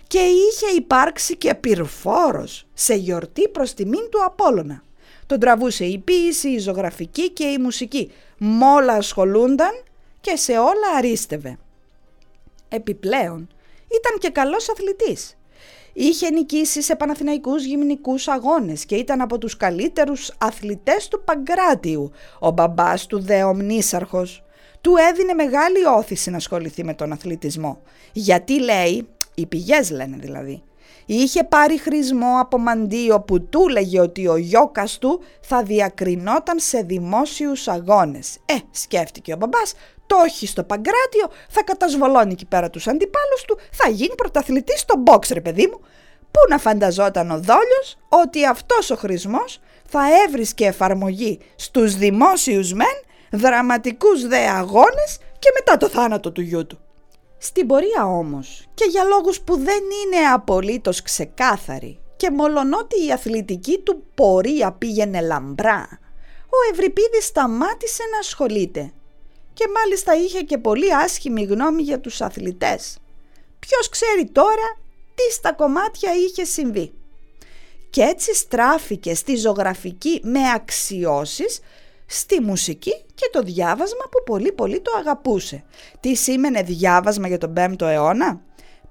Και 0.07 0.19
είχε 0.19 0.75
υπάρξει 0.75 1.37
και 1.37 1.55
πυρφόρος 1.55 2.67
σε 2.73 2.93
γιορτή 2.93 3.47
προς 3.49 3.73
τιμήν 3.73 4.09
του 4.09 4.23
Απόλλωνα. 4.25 4.83
Τον 5.25 5.39
τραβούσε 5.39 5.85
η 5.85 5.97
ποίηση, 5.97 6.49
η 6.49 6.59
ζωγραφική 6.59 7.29
και 7.29 7.43
η 7.43 7.57
μουσική. 7.57 8.11
Μόλα 8.37 8.93
ασχολούνταν 8.93 9.83
και 10.21 10.35
σε 10.35 10.51
όλα 10.51 10.97
αρίστευε. 10.97 11.57
Επιπλέον, 12.75 13.47
ήταν 13.87 14.19
και 14.19 14.29
καλός 14.29 14.69
αθλητής. 14.69 15.37
Είχε 15.93 16.29
νικήσει 16.29 16.81
σε 16.81 16.95
Παναθηναϊκούς 16.95 17.63
γυμνικούς 17.65 18.27
αγώνες 18.27 18.85
και 18.85 18.95
ήταν 18.95 19.21
από 19.21 19.37
τους 19.37 19.57
καλύτερους 19.57 20.31
αθλητές 20.37 21.07
του 21.07 21.23
Παγκράτιου. 21.23 22.11
Ο 22.39 22.51
μπαμπάς 22.51 23.05
του 23.05 23.19
δε 23.19 23.43
ομνήσαρχος 23.43 24.43
του 24.81 24.95
έδινε 25.09 25.33
μεγάλη 25.33 25.85
όθηση 25.97 26.29
να 26.29 26.37
ασχοληθεί 26.37 26.83
με 26.83 26.93
τον 26.93 27.11
αθλητισμό. 27.11 27.81
Γιατί 28.13 28.59
λέει, 28.59 29.07
οι 29.35 29.45
πηγές 29.45 29.91
λένε 29.91 30.17
δηλαδή, 30.19 30.63
είχε 31.05 31.43
πάρει 31.43 31.79
χρησμό 31.79 32.39
από 32.39 32.57
μαντίο 32.57 33.21
που 33.21 33.41
του 33.41 33.67
λέγε 33.67 33.99
ότι 33.99 34.27
ο 34.27 34.37
γιώκας 34.37 34.97
του 34.97 35.21
θα 35.41 35.63
διακρινόταν 35.63 36.59
σε 36.59 36.81
δημόσιους 36.81 37.67
αγώνες. 37.67 38.37
Ε, 38.45 38.53
σκέφτηκε 38.71 39.33
ο 39.33 39.35
μπαμπάς, 39.35 39.73
το 40.07 40.15
όχι 40.15 40.47
στο 40.47 40.63
Παγκράτιο, 40.63 41.27
θα 41.49 41.63
κατασβολώνει 41.63 42.31
εκεί 42.31 42.45
πέρα 42.45 42.69
τους 42.69 42.87
αντιπάλους 42.87 43.41
του, 43.47 43.57
θα 43.71 43.89
γίνει 43.89 44.15
πρωταθλητής 44.15 44.79
στο 44.79 45.03
box 45.05 45.27
ρε 45.33 45.41
παιδί 45.41 45.67
μου. 45.67 45.79
Πού 46.31 46.39
να 46.49 46.57
φανταζόταν 46.57 47.31
ο 47.31 47.39
Δόλιος 47.39 47.97
ότι 48.09 48.45
αυτός 48.45 48.89
ο 48.89 48.95
χρησμός 48.95 49.59
θα 49.85 50.01
έβρισκε 50.25 50.65
εφαρμογή 50.65 51.39
στους 51.55 51.95
δημόσιους 51.95 52.73
μεν, 52.73 53.03
δραματικούς 53.31 54.27
δε 54.27 54.47
αγώνες 54.47 55.17
και 55.39 55.49
μετά 55.53 55.77
το 55.77 55.89
θάνατο 55.89 56.31
του 56.31 56.41
γιού 56.41 56.67
του. 56.67 56.79
Στην 57.45 57.67
πορεία 57.67 58.05
όμως 58.05 58.67
και 58.73 58.85
για 58.89 59.03
λόγους 59.03 59.41
που 59.41 59.57
δεν 59.57 59.83
είναι 60.05 60.25
απολύτως 60.33 61.01
ξεκάθαροι 61.01 61.99
και 62.15 62.31
μολονότι 62.31 63.05
η 63.05 63.11
αθλητική 63.11 63.79
του 63.79 64.03
πορεία 64.15 64.71
πήγαινε 64.71 65.21
λαμπρά, 65.21 65.99
ο 66.45 66.71
Ευρυπίδης 66.71 67.25
σταμάτησε 67.25 68.03
να 68.11 68.19
ασχολείται 68.19 68.91
και 69.53 69.65
μάλιστα 69.75 70.15
είχε 70.15 70.41
και 70.41 70.57
πολύ 70.57 70.95
άσχημη 70.95 71.43
γνώμη 71.43 71.81
για 71.81 71.99
τους 71.99 72.21
αθλητές. 72.21 72.97
Ποιος 73.59 73.89
ξέρει 73.89 74.25
τώρα 74.25 74.77
τι 75.15 75.33
στα 75.33 75.53
κομμάτια 75.53 76.11
είχε 76.13 76.43
συμβεί. 76.43 76.93
Και 77.89 78.01
έτσι 78.01 78.35
στράφηκε 78.35 79.15
στη 79.15 79.35
ζωγραφική 79.35 80.19
με 80.23 80.51
αξιώσεις, 80.55 81.59
στη 82.05 82.41
μουσική 82.41 83.05
και 83.15 83.29
το 83.31 83.41
διάβασμα 83.41 84.03
που 84.11 84.23
πολύ 84.25 84.51
πολύ 84.51 84.81
το 84.81 84.91
αγαπούσε. 84.99 85.63
Τι 85.99 86.15
σήμαινε 86.15 86.61
διάβασμα 86.61 87.27
για 87.27 87.37
τον 87.37 87.53
5ο 87.57 87.81
αιώνα; 87.81 88.41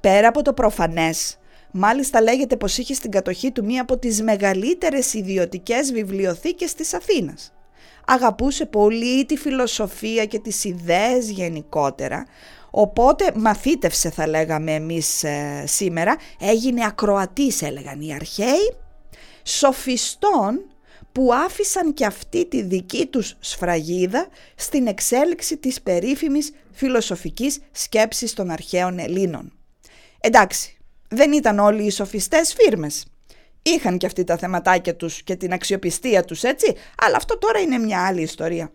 Πέρα 0.00 0.28
από 0.28 0.42
το 0.42 0.52
προφανές, 0.52 1.38
μάλιστα 1.70 2.20
λέγεται 2.20 2.56
πως 2.56 2.78
είχε 2.78 2.94
στην 2.94 3.10
κατοχή 3.10 3.50
του 3.50 3.64
μία 3.64 3.82
από 3.82 3.98
τις 3.98 4.22
μεγαλύτερες 4.22 5.14
ιδιωτικές 5.14 5.92
βιβλιοθήκες 5.92 6.74
της 6.74 6.94
Αθήνας. 6.94 7.52
Αγαπούσε 8.06 8.66
πολύ 8.66 9.24
τη 9.24 9.36
φιλοσοφία 9.36 10.24
και 10.24 10.38
τις 10.38 10.64
ιδέες 10.64 11.30
γενικότερα, 11.30 12.26
οπότε 12.70 13.32
μαθήτευσε 13.34 14.10
θα 14.10 14.28
λέγαμε 14.28 14.72
εμείς 14.72 15.24
ε, 15.24 15.64
σήμερα, 15.66 16.16
έγινε 16.40 16.84
ακροατής 16.84 17.62
έλεγαν 17.62 18.00
οι 18.00 18.14
αρχαίοι, 18.14 18.74
σοφιστών 19.42 20.73
που 21.14 21.34
άφησαν 21.34 21.94
και 21.94 22.06
αυτή 22.06 22.46
τη 22.46 22.62
δική 22.62 23.06
τους 23.06 23.36
σφραγίδα 23.40 24.28
στην 24.54 24.86
εξέλιξη 24.86 25.56
της 25.56 25.82
περίφημης 25.82 26.52
φιλοσοφικής 26.70 27.60
σκέψης 27.72 28.32
των 28.32 28.50
αρχαίων 28.50 28.98
Ελλήνων. 28.98 29.52
Εντάξει, 30.20 30.76
δεν 31.08 31.32
ήταν 31.32 31.58
όλοι 31.58 31.84
οι 31.84 31.90
σοφιστές 31.90 32.54
φύρμες. 32.54 33.06
Είχαν 33.62 33.98
και 33.98 34.06
αυτοί 34.06 34.24
τα 34.24 34.36
θεματάκια 34.36 34.96
τους 34.96 35.22
και 35.22 35.36
την 35.36 35.52
αξιοπιστία 35.52 36.24
τους 36.24 36.42
έτσι, 36.42 36.74
αλλά 36.96 37.16
αυτό 37.16 37.38
τώρα 37.38 37.60
είναι 37.60 37.78
μια 37.78 38.06
άλλη 38.06 38.22
ιστορία. 38.22 38.72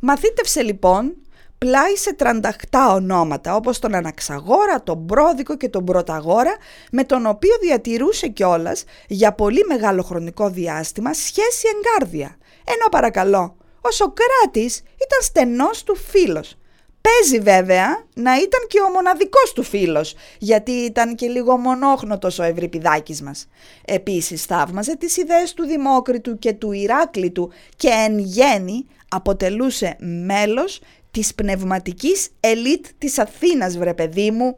Μαθήτευσε 0.00 0.62
λοιπόν 0.62 1.16
πλάι 1.62 1.96
σε 1.96 2.14
τρανταχτά 2.14 2.92
ονόματα 2.92 3.54
όπως 3.54 3.78
τον 3.78 3.94
Αναξαγόρα, 3.94 4.82
τον 4.82 5.06
Πρόδικο 5.06 5.56
και 5.56 5.68
τον 5.68 5.84
Πρωταγόρα 5.84 6.56
με 6.92 7.04
τον 7.04 7.26
οποίο 7.26 7.54
διατηρούσε 7.60 8.28
κιόλας 8.28 8.84
για 9.08 9.32
πολύ 9.32 9.64
μεγάλο 9.68 10.02
χρονικό 10.02 10.50
διάστημα 10.50 11.12
σχέση 11.12 11.66
εγκάρδια. 11.74 12.36
Ενώ 12.64 12.88
παρακαλώ, 12.90 13.56
ο 13.80 13.90
Σοκράτης 13.90 14.76
ήταν 14.76 15.20
στενός 15.20 15.82
του 15.82 15.96
φίλος. 15.96 16.56
Παίζει 17.00 17.42
βέβαια 17.42 18.06
να 18.14 18.36
ήταν 18.36 18.66
και 18.68 18.80
ο 18.80 18.88
μοναδικός 18.88 19.52
του 19.52 19.62
φίλος, 19.62 20.14
γιατί 20.38 20.70
ήταν 20.70 21.14
και 21.14 21.26
λίγο 21.26 21.56
μονόχνοτος 21.56 22.38
ο 22.38 22.42
Ευρυπηδάκης 22.42 23.22
μας. 23.22 23.48
Επίσης 23.84 24.44
θαύμαζε 24.44 24.96
τις 24.96 25.16
ιδέες 25.16 25.54
του 25.54 25.64
Δημόκριτου 25.64 26.38
και 26.38 26.52
του 26.52 26.72
Ηράκλητου 26.72 27.50
και 27.76 27.88
εν 27.88 28.18
γέννη 28.18 28.86
αποτελούσε 29.08 29.96
μέλος 30.24 30.80
της 31.12 31.34
πνευματικής 31.34 32.28
ελίτ 32.40 32.86
της 32.98 33.18
Αθήνας 33.18 33.78
βρε 33.78 33.94
παιδί 33.94 34.30
μου. 34.30 34.56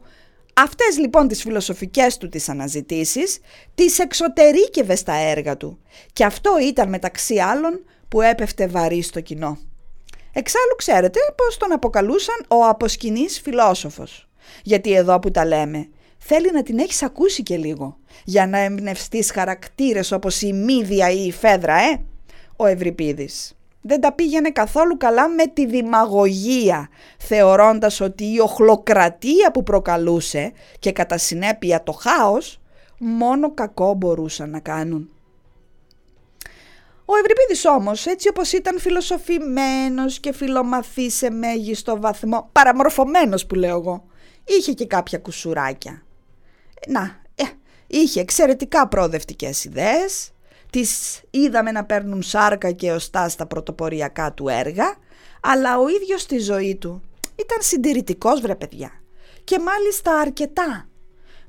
Αυτές 0.53 0.97
λοιπόν 0.97 1.27
τις 1.27 1.41
φιλοσοφικές 1.41 2.17
του 2.17 2.29
τις 2.29 2.49
αναζητήσεις 2.49 3.39
τις 3.75 3.99
εξωτερήκευες 3.99 4.99
στα 4.99 5.13
έργα 5.13 5.57
του 5.57 5.79
και 6.13 6.25
αυτό 6.25 6.51
ήταν 6.61 6.89
μεταξύ 6.89 7.39
άλλων 7.39 7.83
που 8.07 8.21
έπεφτε 8.21 8.67
βαρύ 8.67 9.01
στο 9.01 9.21
κοινό. 9.21 9.57
Εξάλλου 10.33 10.75
ξέρετε 10.77 11.19
πως 11.35 11.57
τον 11.57 11.71
αποκαλούσαν 11.71 12.45
ο 12.47 12.65
αποσκηνής 12.65 13.41
φιλόσοφος. 13.41 14.29
Γιατί 14.63 14.93
εδώ 14.93 15.19
που 15.19 15.31
τα 15.31 15.45
λέμε 15.45 15.89
θέλει 16.17 16.51
να 16.51 16.63
την 16.63 16.79
έχεις 16.79 17.03
ακούσει 17.03 17.43
και 17.43 17.57
λίγο 17.57 17.97
για 18.23 18.47
να 18.47 18.57
εμπνευστείς 18.57 19.31
χαρακτήρες 19.31 20.11
όπως 20.11 20.41
η 20.41 20.53
Μύδια 20.53 21.09
ή 21.11 21.25
η 21.25 21.31
Φέδρα, 21.31 21.75
ε, 21.75 22.01
ο 22.55 22.65
Ευρυπίδης. 22.65 23.55
Δεν 23.87 24.01
τα 24.01 24.13
πήγαινε 24.13 24.49
καθόλου 24.49 24.97
καλά 24.97 25.27
με 25.27 25.47
τη 25.47 25.65
δημαγωγία, 25.65 26.89
θεωρώντας 27.17 28.01
ότι 28.01 28.33
η 28.33 28.39
οχλοκρατία 28.39 29.51
που 29.51 29.63
προκαλούσε 29.63 30.51
και 30.79 30.91
κατά 30.91 31.17
συνέπεια 31.17 31.83
το 31.83 31.91
χάος, 31.91 32.61
μόνο 32.99 33.53
κακό 33.53 33.93
μπορούσαν 33.93 34.49
να 34.49 34.59
κάνουν. 34.59 35.09
Ο 37.05 37.15
Ευρυπίδης 37.15 37.65
όμως, 37.65 38.05
έτσι 38.05 38.29
όπως 38.29 38.51
ήταν 38.51 38.79
φιλοσοφημένος 38.79 40.19
και 40.19 40.33
φιλομαθής 40.33 41.15
σε 41.15 41.29
μέγιστο 41.29 41.99
βαθμό, 41.99 42.49
παραμορφωμένος 42.51 43.45
που 43.45 43.55
λέω 43.55 43.77
εγώ, 43.77 44.05
είχε 44.45 44.71
και 44.71 44.85
κάποια 44.85 45.17
κουσουράκια. 45.17 46.03
Να, 46.87 47.21
ε, 47.35 47.43
είχε 47.87 48.19
εξαιρετικά 48.19 48.87
προοδευτικές 48.87 49.63
ιδέες, 49.63 50.34
τις 50.75 51.21
είδαμε 51.29 51.71
να 51.71 51.85
παίρνουν 51.85 52.21
σάρκα 52.21 52.71
και 52.71 52.91
οστά 52.91 53.29
στα 53.29 53.45
πρωτοποριακά 53.45 54.33
του 54.33 54.47
έργα, 54.47 54.95
αλλά 55.41 55.77
ο 55.79 55.87
ίδιος 55.87 56.21
στη 56.21 56.37
ζωή 56.37 56.75
του 56.75 57.01
ήταν 57.35 57.57
συντηρητικός 57.59 58.41
βρε 58.41 58.55
παιδιά 58.55 58.91
και 59.43 59.59
μάλιστα 59.59 60.19
αρκετά. 60.19 60.87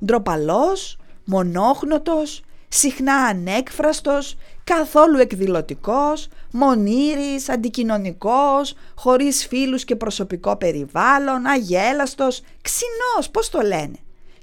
Ντροπαλός, 0.05 0.97
μονόχνοτος, 1.25 2.43
συχνά 2.67 3.15
ανέκφραστος, 3.15 4.35
καθόλου 4.63 5.17
εκδηλωτικός, 5.17 6.27
μονήρης, 6.51 7.49
αντικοινωνικός, 7.49 8.75
χωρίς 8.95 9.47
φίλους 9.47 9.83
και 9.85 9.95
προσωπικό 9.95 10.55
περιβάλλον, 10.55 11.45
αγέλαστος, 11.45 12.41
ξινός, 12.61 13.29
πώς 13.31 13.49
το 13.49 13.61
λένε, 13.61 13.97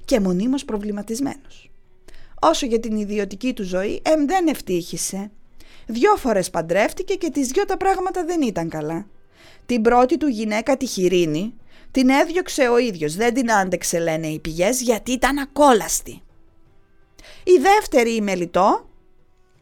και 0.05 0.19
μονίμως 0.19 0.65
προβληματισμένος. 0.65 1.69
Όσο 2.41 2.65
για 2.65 2.79
την 2.79 2.95
ιδιωτική 2.95 3.53
του 3.53 3.63
ζωή, 3.63 4.01
εμ 4.03 4.25
δεν 4.25 4.47
ευτύχησε. 4.47 5.31
Δυο 5.85 6.15
φορές 6.15 6.49
παντρεύτηκε 6.49 7.13
και 7.13 7.29
τις 7.29 7.47
δυο 7.47 7.65
τα 7.65 7.77
πράγματα 7.77 8.25
δεν 8.25 8.41
ήταν 8.41 8.69
καλά. 8.69 9.07
Την 9.65 9.81
πρώτη 9.81 10.17
του 10.17 10.27
γυναίκα 10.27 10.77
τη 10.77 10.85
Χιρίνη, 10.85 11.53
την 11.91 12.09
έδιωξε 12.09 12.67
ο 12.67 12.77
ίδιος, 12.77 13.15
δεν 13.15 13.33
την 13.33 13.51
άντεξε 13.51 13.99
λένε 13.99 14.27
οι 14.27 14.39
πηγές 14.39 14.81
γιατί 14.81 15.11
ήταν 15.11 15.37
ακόλαστη. 15.37 16.21
Η 17.43 17.57
δεύτερη 17.61 18.15
η 18.15 18.21
Μελιτό 18.21 18.89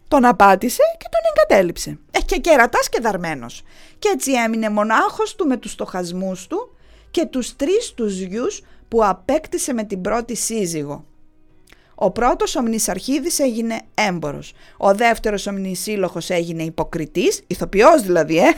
τον 0.07 0.25
απάτησε 0.25 0.83
και 0.97 1.05
τον 1.11 1.21
εγκατέλειψε. 1.31 1.99
Ε, 2.11 2.19
και 2.19 2.37
κερατάς 2.37 2.89
και 2.89 2.99
δαρμένος. 3.01 3.63
Και 3.99 4.09
έτσι 4.13 4.31
έμεινε 4.31 4.69
μονάχος 4.69 5.35
του 5.35 5.47
με 5.47 5.57
τους 5.57 5.71
στοχασμούς 5.71 6.47
του 6.47 6.75
και 7.11 7.25
τους 7.25 7.55
τρεις 7.55 7.93
τους 7.95 8.19
γιους 8.19 8.61
που 8.87 9.05
απέκτησε 9.05 9.73
με 9.73 9.83
την 9.83 10.01
πρώτη 10.01 10.35
σύζυγο. 10.35 11.05
Ο 12.03 12.11
πρώτος 12.11 12.55
ομνησαρχίδης 12.55 13.39
έγινε 13.39 13.79
έμπορος. 13.93 14.53
Ο 14.77 14.93
δεύτερος 14.93 15.47
ομνησύλλοχος 15.47 16.29
έγινε 16.29 16.63
υποκριτής, 16.63 17.41
ηθοποιός 17.47 18.01
δηλαδή, 18.01 18.37
ε; 18.37 18.51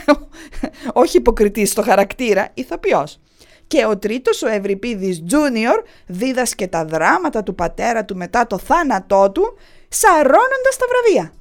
όχι 1.02 1.16
υποκριτής 1.16 1.70
στο 1.70 1.82
χαρακτήρα, 1.82 2.48
ηθοποιός. 2.54 3.20
Και 3.66 3.86
ο 3.86 3.98
τρίτος, 3.98 4.42
ο 4.42 4.48
Ευρυπίδης 4.48 5.22
Τζούνιορ, 5.26 5.82
δίδασκε 6.06 6.66
τα 6.66 6.84
δράματα 6.84 7.42
του 7.42 7.54
πατέρα 7.54 8.04
του 8.04 8.16
μετά 8.16 8.46
το 8.46 8.58
θάνατό 8.58 9.30
του, 9.30 9.56
σαρώνοντας 9.88 10.76
τα 10.78 10.86
βραβεία. 10.88 11.32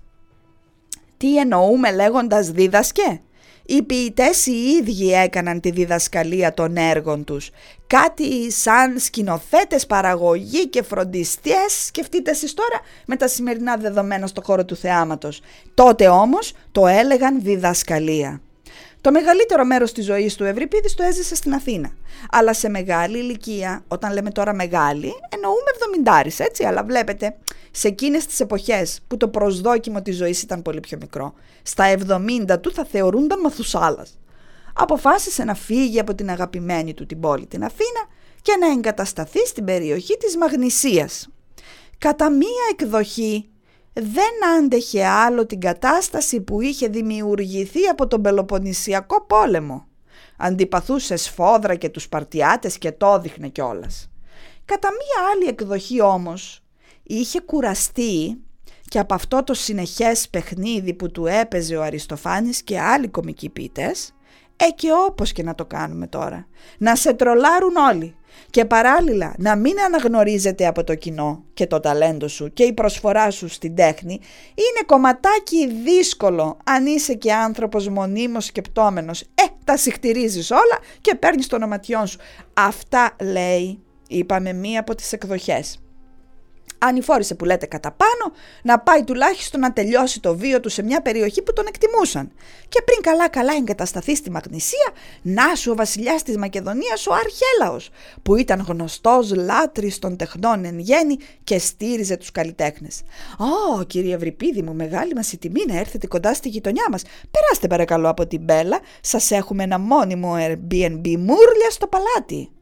Τι 1.17 1.37
εννοούμε 1.37 1.91
λέγοντας 1.91 2.51
δίδασκε; 2.51 3.21
Οι 3.65 3.83
ποιητές 3.83 4.45
οι 4.45 4.51
ίδιοι 4.51 5.13
έκαναν 5.13 5.59
τη 5.59 5.71
διδασκαλία 5.71 6.53
των 6.53 6.77
έργων 6.77 7.23
τους. 7.23 7.49
Κάτι 7.87 8.51
σαν 8.51 8.99
σκηνοθέτες, 8.99 9.85
παραγωγή 9.85 10.67
και 10.67 10.83
φροντιστές, 10.83 11.85
σκεφτείτε 11.85 12.31
εσείς 12.31 12.53
τώρα, 12.53 12.79
με 13.05 13.15
τα 13.15 13.27
σημερινά 13.27 13.77
δεδομένα 13.77 14.27
στο 14.27 14.41
χώρο 14.41 14.65
του 14.65 14.75
θεάματος. 14.75 15.41
Τότε 15.73 16.07
όμως 16.07 16.53
το 16.71 16.87
έλεγαν 16.87 17.41
διδασκαλία. 17.41 18.41
Το 19.05 19.11
μεγαλύτερο 19.11 19.65
μέρος 19.65 19.91
της 19.91 20.05
ζωής 20.05 20.35
του 20.35 20.43
Ευρυπίδης 20.43 20.93
το 20.93 21.03
έζησε 21.03 21.35
στην 21.35 21.53
Αθήνα. 21.53 21.91
Αλλά 22.31 22.53
σε 22.53 22.69
μεγάλη 22.69 23.17
ηλικία, 23.17 23.83
όταν 23.87 24.13
λέμε 24.13 24.29
τώρα 24.31 24.53
μεγάλη, 24.53 25.13
εννοούμε 25.29 25.69
εβδομηντάρης, 25.73 26.39
έτσι, 26.39 26.63
αλλά 26.63 26.83
βλέπετε, 26.83 27.37
σε 27.71 27.87
εκείνες 27.87 28.25
τις 28.25 28.39
εποχές 28.39 28.99
που 29.07 29.17
το 29.17 29.27
προσδόκιμο 29.27 30.01
της 30.01 30.15
ζωής 30.15 30.41
ήταν 30.41 30.61
πολύ 30.61 30.79
πιο 30.79 30.97
μικρό, 31.01 31.33
στα 31.63 31.85
70 32.49 32.59
του 32.61 32.73
θα 32.73 32.85
θεωρούνταν 32.85 33.39
μαθουσάλας. 33.39 34.17
Αποφάσισε 34.73 35.43
να 35.43 35.53
φύγει 35.53 35.99
από 35.99 36.15
την 36.15 36.29
αγαπημένη 36.29 36.93
του 36.93 37.05
την 37.05 37.19
πόλη 37.19 37.45
την 37.45 37.63
Αθήνα 37.63 38.01
και 38.41 38.57
να 38.59 38.71
εγκατασταθεί 38.71 39.45
στην 39.45 39.65
περιοχή 39.65 40.17
της 40.17 40.37
Μαγνησίας. 40.37 41.29
Κατά 41.97 42.29
μία 42.29 42.63
εκδοχή 42.71 43.49
δεν 44.01 44.49
άντεχε 44.57 45.05
άλλο 45.05 45.45
την 45.45 45.59
κατάσταση 45.59 46.41
που 46.41 46.61
είχε 46.61 46.87
δημιουργηθεί 46.87 47.87
από 47.87 48.07
τον 48.07 48.21
Πελοποννησιακό 48.21 49.25
πόλεμο. 49.25 49.87
Αντιπαθούσε 50.37 51.15
σφόδρα 51.15 51.75
και 51.75 51.89
τους 51.89 52.09
Παρτιάτες 52.09 52.77
και 52.77 52.91
το 52.91 53.19
δείχνε 53.19 53.47
κιόλας. 53.47 54.09
Κατά 54.65 54.89
μία 54.91 55.29
άλλη 55.31 55.47
εκδοχή 55.47 56.01
όμως 56.01 56.63
είχε 57.03 57.39
κουραστεί 57.39 58.37
και 58.87 58.99
από 58.99 59.13
αυτό 59.13 59.43
το 59.43 59.53
συνεχές 59.53 60.29
παιχνίδι 60.29 60.93
που 60.93 61.11
του 61.11 61.25
έπαιζε 61.25 61.75
ο 61.75 61.83
Αριστοφάνης 61.83 62.63
και 62.63 62.79
άλλοι 62.79 63.07
κομικοί 63.07 63.49
ποιητές, 63.49 64.15
ε 64.55 64.69
και 64.69 64.87
όπως 65.07 65.31
και 65.31 65.43
να 65.43 65.55
το 65.55 65.65
κάνουμε 65.65 66.07
τώρα, 66.07 66.47
να 66.77 66.95
σε 66.95 67.13
τρολάρουν 67.13 67.75
όλοι 67.75 68.15
και 68.49 68.65
παράλληλα 68.65 69.33
να 69.37 69.55
μην 69.55 69.79
αναγνωρίζεται 69.85 70.67
από 70.67 70.83
το 70.83 70.95
κοινό 70.95 71.43
και 71.53 71.67
το 71.67 71.79
ταλέντο 71.79 72.27
σου 72.27 72.53
και 72.53 72.63
η 72.63 72.73
προσφορά 72.73 73.31
σου 73.31 73.47
στην 73.47 73.75
τέχνη 73.75 74.13
είναι 74.53 74.85
κομματάκι 74.85 75.71
δύσκολο 75.83 76.57
αν 76.63 76.85
είσαι 76.85 77.13
και 77.13 77.33
άνθρωπος 77.33 77.89
μονίμως 77.89 78.45
σκεπτόμενος. 78.45 79.21
Ε, 79.21 79.43
τα 79.63 79.77
συχτηρίζεις 79.77 80.51
όλα 80.51 80.79
και 81.01 81.15
παίρνεις 81.15 81.47
το 81.47 81.55
ονοματιόν 81.55 82.07
σου. 82.07 82.19
Αυτά 82.53 83.15
λέει, 83.21 83.79
είπαμε 84.07 84.53
μία 84.53 84.79
από 84.79 84.95
τις 84.95 85.13
εκδοχές 85.13 85.79
ανηφόρησε 86.85 87.35
που 87.35 87.45
λέτε 87.45 87.65
κατά 87.65 87.91
πάνω, 87.91 88.35
να 88.63 88.79
πάει 88.79 89.03
τουλάχιστον 89.03 89.59
να 89.59 89.73
τελειώσει 89.73 90.19
το 90.19 90.35
βίο 90.35 90.59
του 90.59 90.69
σε 90.69 90.83
μια 90.83 91.01
περιοχή 91.01 91.41
που 91.41 91.53
τον 91.53 91.65
εκτιμούσαν. 91.67 92.31
Και 92.69 92.81
πριν 92.81 93.01
καλά 93.01 93.29
καλά 93.29 93.53
εγκατασταθεί 93.53 94.15
στη 94.15 94.31
Μαγνησία, 94.31 94.91
να 95.21 95.55
σου 95.55 95.71
ο 95.71 95.75
βασιλιάς 95.75 96.23
της 96.23 96.37
Μακεδονίας 96.37 97.07
ο 97.07 97.13
Αρχέλαος, 97.13 97.89
που 98.21 98.35
ήταν 98.35 98.65
γνωστός 98.67 99.35
λάτρης 99.35 99.99
των 99.99 100.17
τεχνών 100.17 100.65
εν 100.65 100.79
γέννη 100.79 101.17
και 101.43 101.57
στήριζε 101.59 102.17
τους 102.17 102.31
καλλιτέχνες. 102.31 103.01
«Ω, 103.77 103.83
κύριε 103.83 104.15
Ευρυπίδη 104.15 104.61
μου, 104.61 104.73
μεγάλη 104.73 105.13
μας 105.13 105.31
η 105.31 105.37
τιμή 105.37 105.61
να 105.67 105.79
έρθετε 105.79 106.07
κοντά 106.07 106.33
στη 106.33 106.49
γειτονιά 106.49 106.85
μας. 106.91 107.03
Περάστε 107.31 107.67
παρακαλώ 107.67 108.09
από 108.09 108.27
την 108.27 108.41
Μπέλα, 108.41 108.79
σας 109.01 109.31
έχουμε 109.31 109.63
ένα 109.63 109.79
μόνιμο 109.79 110.35
Airbnb 110.37 111.15
μούρλια 111.17 111.69
στο 111.69 111.87
παλάτι». 111.87 112.54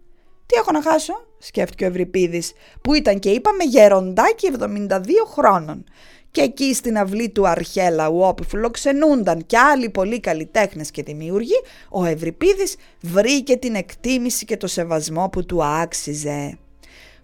Τι 0.46 0.56
έχω 0.60 0.72
να 0.72 0.82
χάσω, 0.82 1.14
σκέφτηκε 1.38 1.84
ο 1.84 1.88
Ευρυπίδης, 1.88 2.54
που 2.82 2.94
ήταν 2.94 3.20
και 3.20 3.30
είπαμε 3.30 3.64
γεροντάκι 3.64 4.52
72 4.60 4.98
χρόνων. 5.34 5.84
Και 6.32 6.42
εκεί 6.42 6.74
στην 6.74 6.98
αυλή 6.98 7.30
του 7.30 7.48
Αρχέλαου 7.48 8.20
όπου 8.20 8.44
φιλοξενούνταν 8.44 9.46
και 9.46 9.58
άλλοι 9.58 9.90
πολύ 9.90 10.20
καλλιτέχνες 10.20 10.92
και 10.92 11.04
δημιουργοί, 11.04 11.62
ο 11.90 12.06
Ευρυπίδης 12.06 12.76
βρήκε 13.02 13.58
την 13.58 13.76
εκτίμηση 13.76 14.46
και 14.46 14.58
το 14.58 14.68
σεβασμό 14.68 15.30
που 15.30 15.46
του 15.46 15.64
άξιζε. 15.64 16.58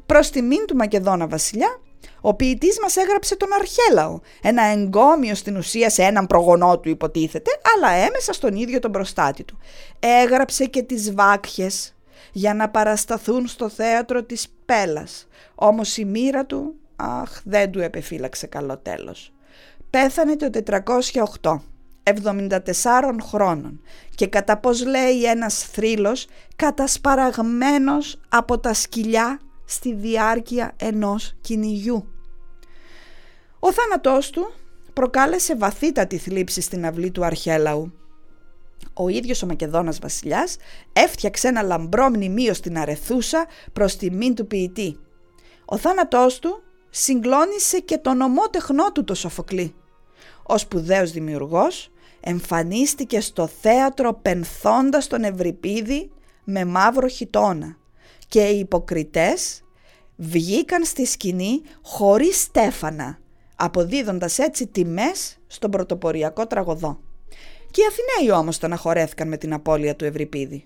Προς 0.06 0.30
τιμήν 0.30 0.66
του 0.66 0.76
Μακεδόνα 0.76 1.28
βασιλιά, 1.28 1.80
ο 2.22 2.34
ποιητής 2.34 2.80
μας 2.82 2.96
έγραψε 2.96 3.36
τον 3.36 3.50
Αρχέλαο, 3.54 4.20
ένα 4.42 4.64
εγκόμιο 4.64 5.36
στην 5.36 5.58
ουσία 5.58 5.90
σε 5.90 6.04
έναν 6.04 6.28
προγονό 6.28 6.80
του 6.80 6.90
υποτίθεται, 6.90 7.52
αλλά 7.76 7.94
έμεσα 7.94 8.34
στον 8.34 8.56
ίδιο 8.56 8.80
τον 8.80 8.92
προστάτη 8.92 9.44
του. 9.44 9.58
Έγραψε 10.00 10.66
και 10.66 10.82
τις 10.82 11.14
βάκχες 11.14 11.94
για 12.40 12.54
να 12.54 12.70
παρασταθούν 12.70 13.48
στο 13.48 13.70
θέατρο 13.70 14.24
της 14.24 14.48
Πέλας. 14.66 15.28
Όμως 15.56 15.98
η 15.98 16.06
μοίρα 16.06 16.46
του, 16.46 16.76
αχ, 16.96 17.42
δεν 17.44 17.72
του 17.72 17.80
επεφύλαξε 17.80 18.48
καλό 18.48 18.78
τέλος. 18.78 19.34
Πέθανε 19.90 20.36
το 20.36 20.50
408, 21.42 21.62
74 22.04 23.20
χρόνων 23.22 23.82
και 24.16 24.28
κατά 24.28 24.58
πως 24.58 24.86
λέει 24.86 25.24
ένας 25.24 25.64
θρύλος 25.64 26.28
κατασπαραγμένος 26.56 28.20
από 28.30 28.60
τα 28.60 28.74
σκυλιά 28.74 29.40
στη 29.66 29.94
διάρκεια 29.94 30.74
ενός 30.78 31.36
κυνηγιού. 31.42 32.08
Ο 33.60 33.72
θάνατός 33.74 34.30
του 34.30 34.54
προκάλεσε 34.94 35.56
βαθύτατη 35.56 36.18
θλίψη 36.18 36.62
στην 36.62 36.86
αυλή 36.86 37.12
του 37.12 37.26
Αρχέλαου. 37.26 37.99
Ο 38.94 39.08
ίδιος 39.08 39.44
ο 39.44 39.46
Μακεδόνας 39.46 40.00
βασιλιάς 40.00 40.56
έφτιαξε 40.94 41.48
ένα 41.48 41.62
λαμπρό 41.62 42.10
μνημείο 42.10 42.54
στην 42.54 42.78
Αρεθούσα 42.78 43.46
προς 43.74 43.96
τιμήν 43.96 44.36
του 44.36 44.48
ποιητή. 44.48 45.00
Ο 45.66 45.78
θάνατός 45.78 46.40
του 46.40 46.64
συγκλώνησε 46.90 47.80
και 47.80 47.98
τον 47.98 48.22
ομότεχνό 48.22 48.92
του 48.92 49.04
το 49.04 49.14
Σοφοκλή. 49.14 49.76
Ο 50.44 50.58
σπουδαίος 50.58 51.12
δημιουργός 51.12 51.92
εμφανίστηκε 52.20 53.22
στο 53.22 53.48
θέατρο 53.48 54.14
πενθώντας 54.14 55.08
τον 55.08 55.24
Ευρυπίδη 55.24 56.12
με 56.44 56.66
μαύρο 56.66 57.08
χιτόνα 57.08 57.78
και 58.28 58.48
οι 58.48 58.60
υποκριτές 58.60 59.64
βγήκαν 60.16 60.86
στη 60.86 61.06
σκηνή 61.06 61.62
χωρίς 61.82 62.42
στέφανα, 62.42 63.20
αποδίδοντας 63.56 64.40
έτσι 64.40 64.68
τιμές 64.68 65.38
στον 65.48 65.72
πρωτοποριακό 65.72 66.48
τραγωδό. 66.48 67.00
Και 67.72 67.82
οι 67.82 67.86
Αθηναίοι 67.86 68.40
όμως 68.40 68.58
τον 68.58 68.74
αχωρέθηκαν 68.74 69.28
με 69.28 69.38
την 69.38 69.54
απώλεια 69.54 69.96
του 69.96 70.06
Ευρυπίδη. 70.06 70.64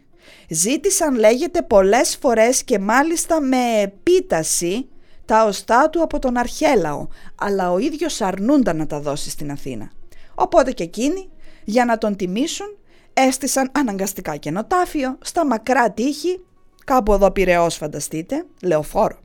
Ζήτησαν 0.49 1.15
λέγεται 1.15 1.61
πολλές 1.61 2.17
φορές 2.21 2.63
και 2.63 2.79
μάλιστα 2.79 3.41
με 3.41 3.81
επίταση 3.81 4.87
τα 5.25 5.45
οστά 5.45 5.89
του 5.89 6.01
από 6.01 6.19
τον 6.19 6.37
Αρχέλαο, 6.37 7.07
αλλά 7.35 7.71
ο 7.71 7.77
ίδιος 7.77 8.21
αρνούνταν 8.21 8.77
να 8.77 8.87
τα 8.87 8.99
δώσει 8.99 9.29
στην 9.29 9.51
Αθήνα. 9.51 9.91
Οπότε 10.35 10.71
και 10.71 10.83
εκείνοι, 10.83 11.29
για 11.63 11.85
να 11.85 11.97
τον 11.97 12.15
τιμήσουν, 12.15 12.77
έστησαν 13.13 13.71
αναγκαστικά 13.71 14.35
καινοτάφιο 14.35 15.17
στα 15.21 15.45
μακρά 15.45 15.91
τείχη, 15.91 16.43
κάπου 16.85 17.13
εδώ 17.13 17.31
Πυραιός 17.31 17.75
φανταστείτε, 17.75 18.45
λεωφόρο. 18.63 19.19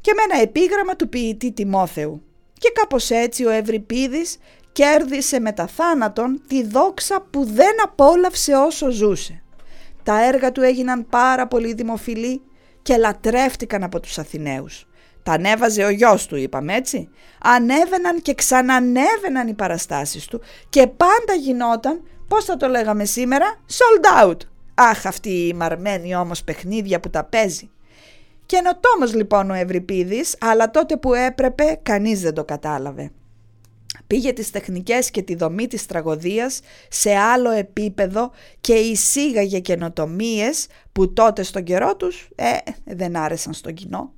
Και 0.00 0.12
με 0.16 0.22
ένα 0.32 0.42
επίγραμμα 0.42 0.96
του 0.96 1.08
ποιητή 1.08 1.52
Τιμόθεου. 1.52 2.22
Και 2.58 2.72
κάπως 2.74 3.10
έτσι 3.10 3.44
ο 3.44 3.50
Ευρυπίδης 3.50 4.36
κέρδισε 4.72 5.40
με 5.40 5.52
τα 5.52 5.66
θάνατον 5.66 6.40
τη 6.46 6.64
δόξα 6.64 7.26
που 7.30 7.44
δεν 7.44 7.82
απόλαυσε 7.84 8.54
όσο 8.54 8.90
ζούσε. 8.90 9.42
Τα 10.02 10.24
έργα 10.24 10.52
του 10.52 10.62
έγιναν 10.62 11.06
πάρα 11.08 11.46
πολύ 11.46 11.72
δημοφιλή 11.72 12.42
και 12.82 12.96
λατρεύτηκαν 12.96 13.82
από 13.82 14.00
τους 14.00 14.18
Αθηναίους. 14.18 14.86
Τα 15.22 15.32
ανέβαζε 15.32 15.84
ο 15.84 15.90
γιος 15.90 16.26
του 16.26 16.36
είπαμε 16.36 16.74
έτσι. 16.74 17.08
Ανέβαιναν 17.42 18.22
και 18.22 18.34
ξανανέβαιναν 18.34 19.48
οι 19.48 19.54
παραστάσεις 19.54 20.26
του 20.26 20.40
και 20.68 20.86
πάντα 20.86 21.34
γινόταν, 21.40 22.02
πώς 22.28 22.44
θα 22.44 22.56
το 22.56 22.68
λέγαμε 22.68 23.04
σήμερα, 23.04 23.60
sold 23.68 24.26
out. 24.26 24.36
Αχ 24.74 25.06
αυτή 25.06 25.30
η 25.30 25.52
μαρμένη 25.52 26.14
όμως 26.14 26.44
παιχνίδια 26.44 27.00
που 27.00 27.10
τα 27.10 27.24
παίζει. 27.24 27.70
Καινοτόμος 28.46 29.14
λοιπόν 29.14 29.50
ο 29.50 29.54
Ευρυπίδης, 29.54 30.36
αλλά 30.40 30.70
τότε 30.70 30.96
που 30.96 31.14
έπρεπε 31.14 31.78
κανείς 31.82 32.20
δεν 32.20 32.34
το 32.34 32.44
κατάλαβε. 32.44 33.10
Πήγε 34.06 34.32
τις 34.32 34.50
τεχνικές 34.50 35.10
και 35.10 35.22
τη 35.22 35.34
δομή 35.34 35.66
της 35.66 35.86
τραγωδίας 35.86 36.60
σε 36.88 37.14
άλλο 37.14 37.50
επίπεδο 37.50 38.30
και 38.60 38.74
εισήγαγε 38.74 39.58
καινοτομίες 39.58 40.66
που 40.92 41.12
τότε 41.12 41.42
στον 41.42 41.62
καιρό 41.64 41.96
τους 41.96 42.28
ε, 42.34 42.56
δεν 42.84 43.16
άρεσαν 43.16 43.52
στον 43.52 43.74
κοινό. 43.74 44.12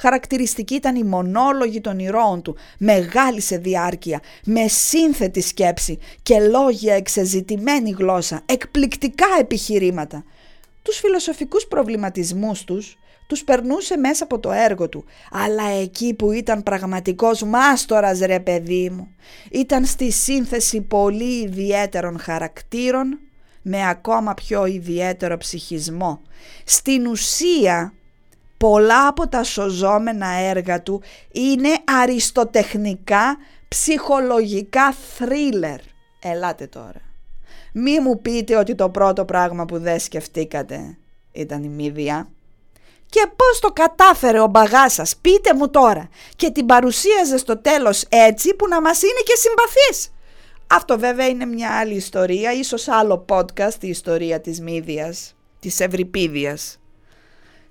Χαρακτηριστική 0.00 0.74
ήταν 0.74 0.96
η 0.96 1.02
μονόλογη 1.02 1.80
των 1.80 1.98
ηρώων 1.98 2.42
του, 2.42 2.56
μεγάλη 2.78 3.40
σε 3.40 3.56
διάρκεια, 3.56 4.20
με 4.44 4.68
σύνθετη 4.68 5.40
σκέψη 5.40 5.98
και 6.22 6.40
λόγια 6.40 6.94
εξεζητημένη 6.94 7.90
γλώσσα, 7.90 8.42
εκπληκτικά 8.46 9.26
επιχειρήματα. 9.40 10.24
Τους 10.82 10.98
φιλοσοφικούς 10.98 11.66
προβληματισμούς 11.66 12.64
τους 12.64 12.98
τους 13.28 13.44
περνούσε 13.44 13.96
μέσα 13.96 14.24
από 14.24 14.38
το 14.38 14.50
έργο 14.50 14.88
του. 14.88 15.04
Αλλά 15.30 15.62
εκεί 15.62 16.14
που 16.14 16.32
ήταν 16.32 16.62
πραγματικός 16.62 17.42
μάστορας 17.42 18.18
ρε 18.18 18.40
παιδί 18.40 18.90
μου, 18.90 19.08
ήταν 19.50 19.84
στη 19.84 20.10
σύνθεση 20.10 20.80
πολύ 20.80 21.42
ιδιαίτερων 21.42 22.18
χαρακτήρων 22.18 23.18
με 23.62 23.88
ακόμα 23.88 24.34
πιο 24.34 24.66
ιδιαίτερο 24.66 25.36
ψυχισμό. 25.36 26.20
Στην 26.64 27.06
ουσία, 27.06 27.92
πολλά 28.56 29.06
από 29.06 29.28
τα 29.28 29.42
σωζόμενα 29.42 30.26
έργα 30.26 30.82
του 30.82 31.02
είναι 31.32 31.68
αριστοτεχνικά, 32.02 33.36
ψυχολογικά 33.68 34.92
θρίλερ. 34.92 35.80
Ελάτε 36.22 36.66
τώρα. 36.66 37.00
Μη 37.72 38.00
μου 38.00 38.20
πείτε 38.20 38.56
ότι 38.56 38.74
το 38.74 38.88
πρώτο 38.88 39.24
πράγμα 39.24 39.64
που 39.64 39.78
δεν 39.78 40.00
σκεφτήκατε 40.00 40.96
ήταν 41.32 41.62
η 41.62 41.68
μύδια. 41.68 42.28
Και 43.10 43.30
πώς 43.36 43.58
το 43.60 43.68
κατάφερε 43.68 44.40
ο 44.40 44.46
μπαγάς 44.46 44.92
σας, 44.92 45.16
πείτε 45.16 45.54
μου 45.54 45.70
τώρα. 45.70 46.08
Και 46.36 46.50
την 46.50 46.66
παρουσίαζε 46.66 47.36
στο 47.36 47.58
τέλος 47.58 48.04
έτσι 48.08 48.54
που 48.54 48.68
να 48.68 48.80
μας 48.80 49.02
είναι 49.02 49.20
και 49.24 49.34
συμπαθής. 49.36 50.12
Αυτό 50.66 50.98
βέβαια 50.98 51.26
είναι 51.26 51.44
μια 51.44 51.78
άλλη 51.78 51.94
ιστορία, 51.94 52.52
ίσως 52.52 52.88
άλλο 52.88 53.24
podcast, 53.28 53.80
η 53.80 53.88
ιστορία 53.88 54.40
της 54.40 54.60
Μύδιας, 54.60 55.36
της 55.60 55.80
Ευρυπίδιας. 55.80 56.80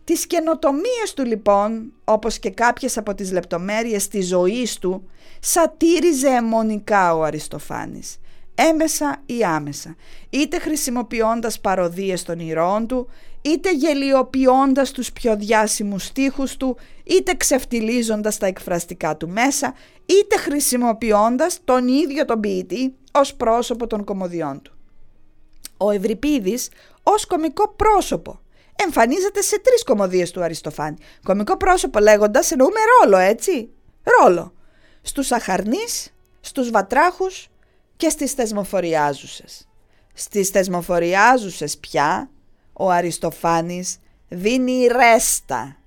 Τις 0.04 0.28
καινοτομίες 0.28 1.14
του 1.16 1.26
λοιπόν, 1.26 1.94
όπως 2.04 2.40
και 2.40 2.50
κάποιες 2.50 2.98
από 2.98 3.16
τις 3.16 3.32
λεπτομέρειες 3.32 4.08
της 4.08 4.28
ζωής 4.28 4.78
του, 4.78 5.10
σατήριζε 5.40 6.30
αιμονικά 6.30 7.16
ο 7.16 7.24
Αριστοφάνης 7.24 8.18
έμεσα 8.58 9.22
ή 9.26 9.44
άμεσα, 9.44 9.96
είτε 10.30 10.60
χρησιμοποιώντας 10.60 11.60
παροδίες 11.60 12.24
των 12.24 12.40
ηρώων 12.40 12.88
του, 12.88 13.10
είτε 13.42 13.72
γελιοποιώντας 13.74 14.92
τους 14.92 15.12
πιο 15.12 15.36
διάσημους 15.36 16.04
στίχους 16.04 16.58
του, 16.58 16.78
είτε 17.04 17.34
ξεφτιλίζοντας 17.34 18.38
τα 18.38 18.46
εκφραστικά 18.46 19.18
του 19.18 19.30
μέσα, 19.30 19.74
είτε 20.06 20.38
χρησιμοποιώντας 20.38 21.60
τον 21.64 21.88
ίδιο 21.88 22.26
τον 22.26 22.40
ποιητή 22.40 22.96
ως 23.12 23.36
πρόσωπο 23.36 23.88
των 23.88 24.04
κομμωδιών 24.04 24.62
του. 24.62 24.72
Ο 25.78 25.92
Ευρυπίδης 25.92 26.70
ως 27.04 27.26
κομικό 27.26 27.68
πρόσωπο 27.70 28.40
εμφανίζεται 28.84 29.42
σε 29.42 29.60
τρεις 29.60 29.84
κομμωδίες 29.84 30.32
του 30.32 30.44
Αριστοφάνη. 30.44 30.98
Κομικό 31.24 31.58
πρόσωπο 31.58 32.00
λέγοντας 32.00 32.52
εννοούμε 32.52 32.80
ρόλο 33.02 33.18
έτσι, 33.18 33.70
ρόλο. 34.04 34.54
Στους 35.02 35.32
αχαρνείς, 35.32 36.14
στους 36.42 36.70
βατράχους 36.70 37.48
και 37.98 38.10
στις 38.10 38.32
θεσμοφοριάζουσες. 38.32 39.68
Στις 40.14 40.50
θεσμοφοριάζουσες 40.50 41.78
πια 41.78 42.30
ο 42.74 42.90
Αριστοφάνης 42.90 43.98
δίνει 44.28 44.88
ρέστα. 44.88 45.78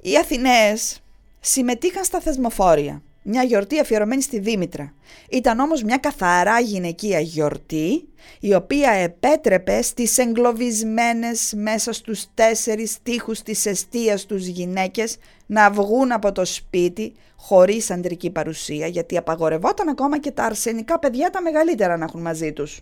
Οι 0.00 0.16
Αθηναίες 0.16 1.00
συμμετείχαν 1.40 2.04
στα 2.04 2.20
θεσμοφόρια, 2.20 3.02
μια 3.30 3.42
γιορτή 3.42 3.80
αφιερωμένη 3.80 4.22
στη 4.22 4.38
Δήμητρα. 4.38 4.94
Ήταν 5.30 5.58
όμως 5.58 5.82
μια 5.82 5.96
καθαρά 5.96 6.60
γυναικεία 6.60 7.20
γιορτή, 7.20 8.08
η 8.40 8.54
οποία 8.54 8.90
επέτρεπε 8.90 9.82
στις 9.82 10.18
εγκλωβισμένες 10.18 11.52
μέσα 11.56 11.92
στους 11.92 12.26
τέσσερις 12.34 12.96
τείχους 13.02 13.42
της 13.42 13.66
εστίας 13.66 14.26
τους 14.26 14.46
γυναίκες 14.46 15.16
να 15.46 15.70
βγουν 15.70 16.12
από 16.12 16.32
το 16.32 16.44
σπίτι 16.44 17.12
χωρίς 17.36 17.90
αντρική 17.90 18.30
παρουσία, 18.30 18.86
γιατί 18.86 19.16
απαγορευόταν 19.16 19.88
ακόμα 19.88 20.18
και 20.18 20.30
τα 20.30 20.44
αρσενικά 20.44 20.98
παιδιά 20.98 21.30
τα 21.30 21.42
μεγαλύτερα 21.42 21.96
να 21.96 22.04
έχουν 22.04 22.20
μαζί 22.20 22.52
τους. 22.52 22.80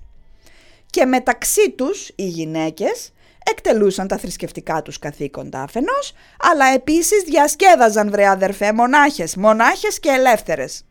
Και 0.91 1.05
μεταξύ 1.05 1.71
τους 1.71 2.11
οι 2.15 2.27
γυναίκες 2.27 3.13
εκτελούσαν 3.51 4.07
τα 4.07 4.19
θρησκευτικά 4.19 4.83
τους 4.83 4.99
καθήκοντα 4.99 5.63
αφενός, 5.63 6.13
αλλά 6.39 6.67
επίσης 6.67 7.23
διασκέδαζαν 7.23 8.11
βρε 8.11 8.29
αδερφέ 8.29 8.73
μονάχες, 8.73 9.37
μονάχες 9.37 10.01
και 10.01 10.09
ελεύθερες. 10.09 10.85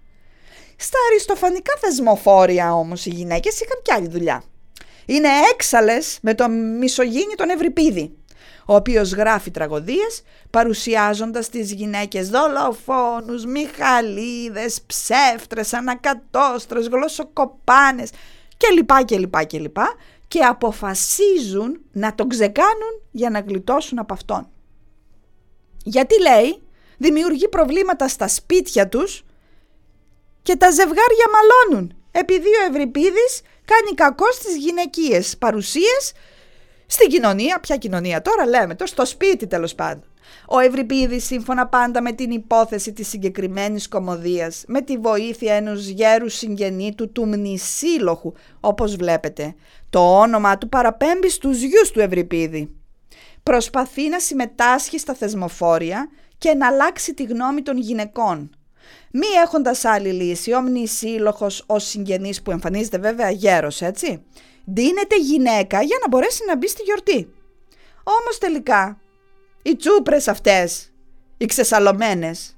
Στα 0.76 0.98
αριστοφανικά 1.10 1.74
θεσμοφόρια 1.80 2.74
όμως 2.74 3.06
οι 3.06 3.10
γυναίκες 3.10 3.60
είχαν 3.60 3.82
κι 3.82 3.94
άλλη 3.94 4.08
δουλειά. 4.08 4.44
Είναι 5.06 5.30
έξαλες 5.54 6.18
με 6.22 6.34
το 6.34 6.50
μισογίνη 6.50 7.36
τον 7.36 7.50
Ευρυπίδη 7.50 8.18
ο 8.68 8.76
οποίος 8.76 9.14
γράφει 9.14 9.52
τραγωδίες 9.52 10.24
παρουσιάζοντας 10.50 11.50
τις 11.50 11.72
γυναίκες 11.72 12.30
δολοφόνους, 12.30 13.46
μιχαλίδες, 13.46 14.82
ψεύτρες, 14.82 15.74
ανακατόστρες, 15.74 16.88
γλωσσοκοπάνες 16.88 18.10
κλπ. 18.58 19.04
κλπ, 19.06 19.46
κλπ. 19.46 19.78
Και 20.28 20.40
αποφασίζουν 20.40 21.82
να 21.92 22.16
τον 22.16 22.30
ξεκάνουν 22.30 23.02
για 23.12 23.30
να 23.30 23.40
γλιτώσουν 23.40 24.00
από 24.00 24.14
αυτόν. 24.14 24.50
Γιατί 25.84 26.22
λέει, 26.22 26.62
δημιουργεί 26.98 27.48
προβλήματα 27.48 28.08
στα 28.08 28.28
σπίτια 28.28 28.88
τους 28.88 29.24
και 30.42 30.56
τα 30.56 30.72
ζευγάρια 30.72 31.26
μαλώνουν 31.34 31.96
επειδή 32.12 32.48
ο 32.48 32.70
Ευρυπίδης 32.70 33.42
κάνει 33.66 33.96
κακό 33.96 34.32
στις 34.32 34.56
γυναικείες 34.56 35.38
παρουσίες 35.38 36.12
στην 36.88 37.10
κοινωνία, 37.10 37.60
ποια 37.60 37.78
κοινωνία 37.78 38.22
τώρα 38.22 38.46
λέμε, 38.46 38.76
το 38.76 38.86
στο 38.86 39.06
σπίτι 39.06 39.48
τέλος 39.48 39.76
πάντων. 39.76 40.04
Ο 40.48 40.60
Ευρυπίδης 40.60 41.26
σύμφωνα 41.26 41.68
πάντα 41.68 42.02
με 42.02 42.12
την 42.12 42.32
υπόθεση 42.32 42.94
της 42.94 43.08
συγκεκριμένης 43.08 43.88
κομμωδίας, 43.88 44.64
με 44.68 44.82
τη 44.82 44.98
βοήθεια 44.98 45.54
ενός 45.54 45.88
γέρου 45.88 46.30
συγγενή 46.30 46.96
του 46.96 47.12
του 47.12 47.26
μνησίλοχου, 47.26 48.34
όπως 48.60 48.96
βλέπετε, 48.96 49.56
το 49.90 50.20
όνομα 50.20 50.58
του 50.58 50.70
παραπέμπει 50.70 51.30
στους 51.30 51.62
γιους 51.62 51.92
του 51.92 52.00
Ευρυπίδη. 52.00 52.76
Προσπαθεί 53.44 54.10
να 54.10 54.20
συμμετάσχει 54.20 55.00
στα 55.00 55.14
θεσμοφόρια 55.14 56.10
και 56.38 56.54
να 56.54 56.68
αλλάξει 56.68 57.14
τη 57.14 57.24
γνώμη 57.24 57.62
των 57.62 57.78
γυναικών. 57.78 58.50
Μη 59.12 59.28
έχοντας 59.44 59.86
άλλη 59.86 60.12
λύση, 60.12 60.54
ο 60.54 60.62
μνησίλοχος, 60.62 61.64
ο 61.66 61.80
συγγενής 61.80 62.42
που 62.42 62.52
εμφανίζεται 62.52 62.98
βέβαια 62.98 63.30
γέρος, 63.30 63.82
έτσι, 63.82 64.24
δίνεται 64.70 65.18
γυναίκα 65.20 65.82
για 65.82 65.98
να 66.02 66.08
μπορέσει 66.08 66.44
να 66.48 66.58
μπει 66.58 66.68
στη 66.68 66.82
γιορτή. 66.84 67.34
Όμως 68.04 68.38
τελικά 68.40 69.00
οι 69.62 69.76
τσούπρες 69.76 70.28
αυτές, 70.28 70.92
οι 71.38 71.46
ξεσαλωμένες, 71.46 72.58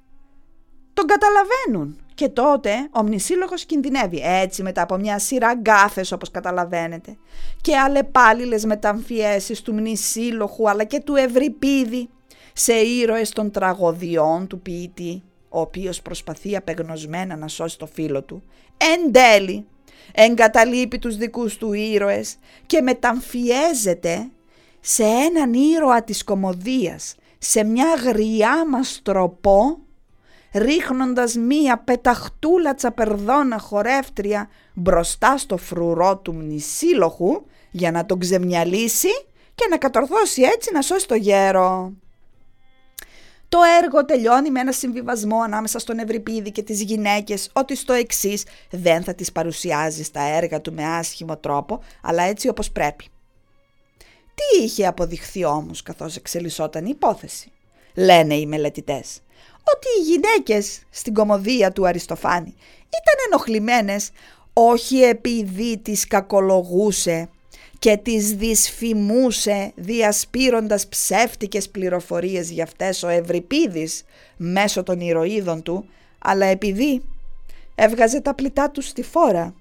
τον 0.94 1.06
καταλαβαίνουν. 1.06 2.04
Και 2.14 2.30
τότε 2.30 2.90
ο 2.92 3.04
μνησίλογος 3.04 3.66
κινδυνεύει 3.66 4.22
έτσι 4.24 4.64
μετά 4.64 4.82
από 4.82 4.98
μια 4.98 5.20
σειρά 5.20 5.54
γκάφες 5.54 6.12
όπως 6.12 6.32
καταλαβαίνετε 6.32 7.18
και 7.62 7.78
αλλεπάλληλες 7.78 8.66
μεταμφιέσεις 8.66 9.62
του 9.62 9.74
μνησίλοχου 9.74 10.70
αλλά 10.70 10.84
και 10.84 11.00
του 11.00 11.16
Ευρυπίδη 11.16 12.10
σε 12.54 12.74
ήρωες 12.74 13.30
των 13.30 13.52
τραγωδιών 13.52 14.48
του 14.48 14.60
ποιητή 14.60 15.24
ο 15.50 15.60
οποίος 15.60 16.02
προσπαθεί 16.02 16.56
απεγνωσμένα 16.56 17.36
να 17.36 17.48
σώσει 17.48 17.78
το 17.78 17.86
φίλο 17.86 18.24
του. 18.24 18.44
Εν 18.78 19.12
τέλει 19.12 19.68
εγκαταλείπει 20.12 21.00
τους 21.00 21.18
δικούς 21.18 21.58
του 21.58 21.74
ήρωες 21.74 22.36
και 22.66 22.82
μεταμφιέζεται 22.82 24.30
σε 24.80 25.04
έναν 25.04 25.54
ήρωα 25.54 26.04
της 26.04 26.24
κομμωδίας, 26.24 27.16
σε 27.38 27.64
μια 27.64 27.94
γριά 28.04 28.68
μαστροπό, 28.68 29.78
ρίχνοντας 30.54 31.36
μία 31.36 31.78
πεταχτούλα 31.78 32.74
τσαπερδόνα 32.74 33.60
χορεύτρια 33.60 34.50
μπροστά 34.74 35.38
στο 35.38 35.58
φρουρό 35.58 36.18
του 36.18 36.34
μνησίλοχου 36.34 37.46
για 37.72 37.92
να 37.92 38.06
τον 38.06 38.20
ξεμιαλίσει 38.20 39.26
και 39.56 39.68
να 39.70 39.78
κατορθώσει 39.78 40.42
έτσι 40.42 40.70
να 40.74 40.82
σώσει 40.82 41.08
το 41.08 41.16
γέρο. 41.16 41.94
Το 43.50 43.60
έργο 43.82 44.06
τελειώνει 44.06 44.50
με 44.52 44.60
ένα 44.60 44.72
συμβιβασμό 44.72 45.42
ανάμεσα 45.42 45.80
στον 45.80 46.00
Ευρυπίδη 46.00 46.52
και 46.52 46.64
τις 46.64 46.82
γυναίκες 46.82 47.50
ότι 47.54 47.76
στο 47.76 47.94
εξής 47.94 48.44
δεν 48.70 49.04
θα 49.04 49.14
τις 49.14 49.32
παρουσιάζεις 49.32 50.06
στα 50.06 50.22
έργα 50.22 50.62
του 50.62 50.74
με 50.74 50.86
άσχημο 50.86 51.38
τρόπο 51.38 51.84
αλλά 52.02 52.24
έτσι 52.24 52.48
όπως 52.48 52.72
πρέπει. 52.72 53.08
Τι 54.36 54.64
είχε 54.64 54.88
αποδειχθεί 54.88 55.46
όμως 55.46 55.82
καθώς 55.82 56.16
εξελισσόταν 56.16 56.86
η 56.86 56.90
υπόθεση; 56.92 57.52
Λένε 57.94 58.36
οι 58.36 58.46
μελετητές 58.46 59.22
ότι 59.64 59.88
οι 60.00 60.12
γυναίκες 60.12 60.82
στην 60.90 61.14
κομμωδία 61.14 61.72
του 61.72 61.88
Αριστοφάνη 61.88 62.54
ήταν 62.80 63.26
ενοχλημένες 63.28 64.10
όχι 64.54 65.02
επειδή 65.02 65.78
τις 65.78 66.08
κακολογούσε 66.08 67.30
και 67.80 67.98
τις 67.98 68.32
δυσφημούσε 68.32 69.72
διασπείροντας 69.76 70.88
ψεύτικες 70.88 71.70
πληροφορίες 71.70 72.52
για 72.52 72.64
αυτές 72.64 73.04
ο 73.04 73.08
Ευρυπίδης 73.08 74.04
μέσω 74.38 74.84
των 74.84 75.00
ηρωίδων 75.00 75.64
του, 75.64 75.86
αλλά 76.20 76.46
επειδή 76.46 77.02
έβγαζε 77.76 78.22
τα 78.22 78.34
πλητά 78.34 78.70
του 78.70 78.82
στη 78.82 79.04
φόρα 79.04 79.54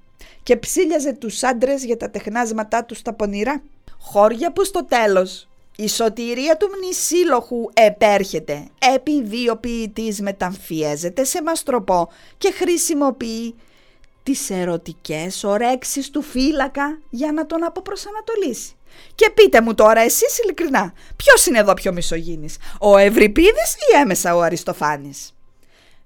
και 0.43 0.57
ψήλιαζε 0.57 1.13
τους 1.13 1.43
άντρες 1.43 1.85
για 1.85 1.97
τα 1.97 2.11
τεχνάσματά 2.11 2.85
τους 2.85 2.99
στα 2.99 3.13
πονηρά. 3.13 3.63
Χώρια 3.99 4.53
που 4.53 4.65
στο 4.65 4.85
τέλος 4.85 5.49
η 5.77 5.89
σωτηρία 5.89 6.57
του 6.57 6.69
μνησίλοχου 6.77 7.71
επέρχεται 7.75 8.67
επειδή 8.95 9.51
ο 9.51 9.57
ποιητής 9.57 10.21
μεταμφιέζεται 10.21 11.25
σε 11.25 11.43
μαστροπό 11.43 12.09
και 12.39 12.53
χρησιμοποιεί 12.53 13.55
τις 14.23 14.51
ερωτικές 14.51 15.45
ορέξεις 15.45 16.11
του 16.11 16.23
φύλακα 16.23 16.99
για 17.11 17.33
να 17.33 17.47
τον 17.47 17.65
αποπροσανατολίσει. 17.65 18.73
Και 19.15 19.31
πείτε 19.35 19.61
μου 19.61 19.75
τώρα 19.75 20.01
εσείς 20.01 20.39
ειλικρινά, 20.39 20.93
ποιος 21.17 21.47
είναι 21.47 21.59
εδώ 21.59 21.75
πιο 21.75 21.93
μισογίνης, 21.93 22.57
ο 22.81 22.97
Ευρυπίδης 22.97 23.75
ή 23.75 23.99
έμεσα 24.01 24.37
ο 24.37 24.41
Αριστοφάνης; 24.41 25.35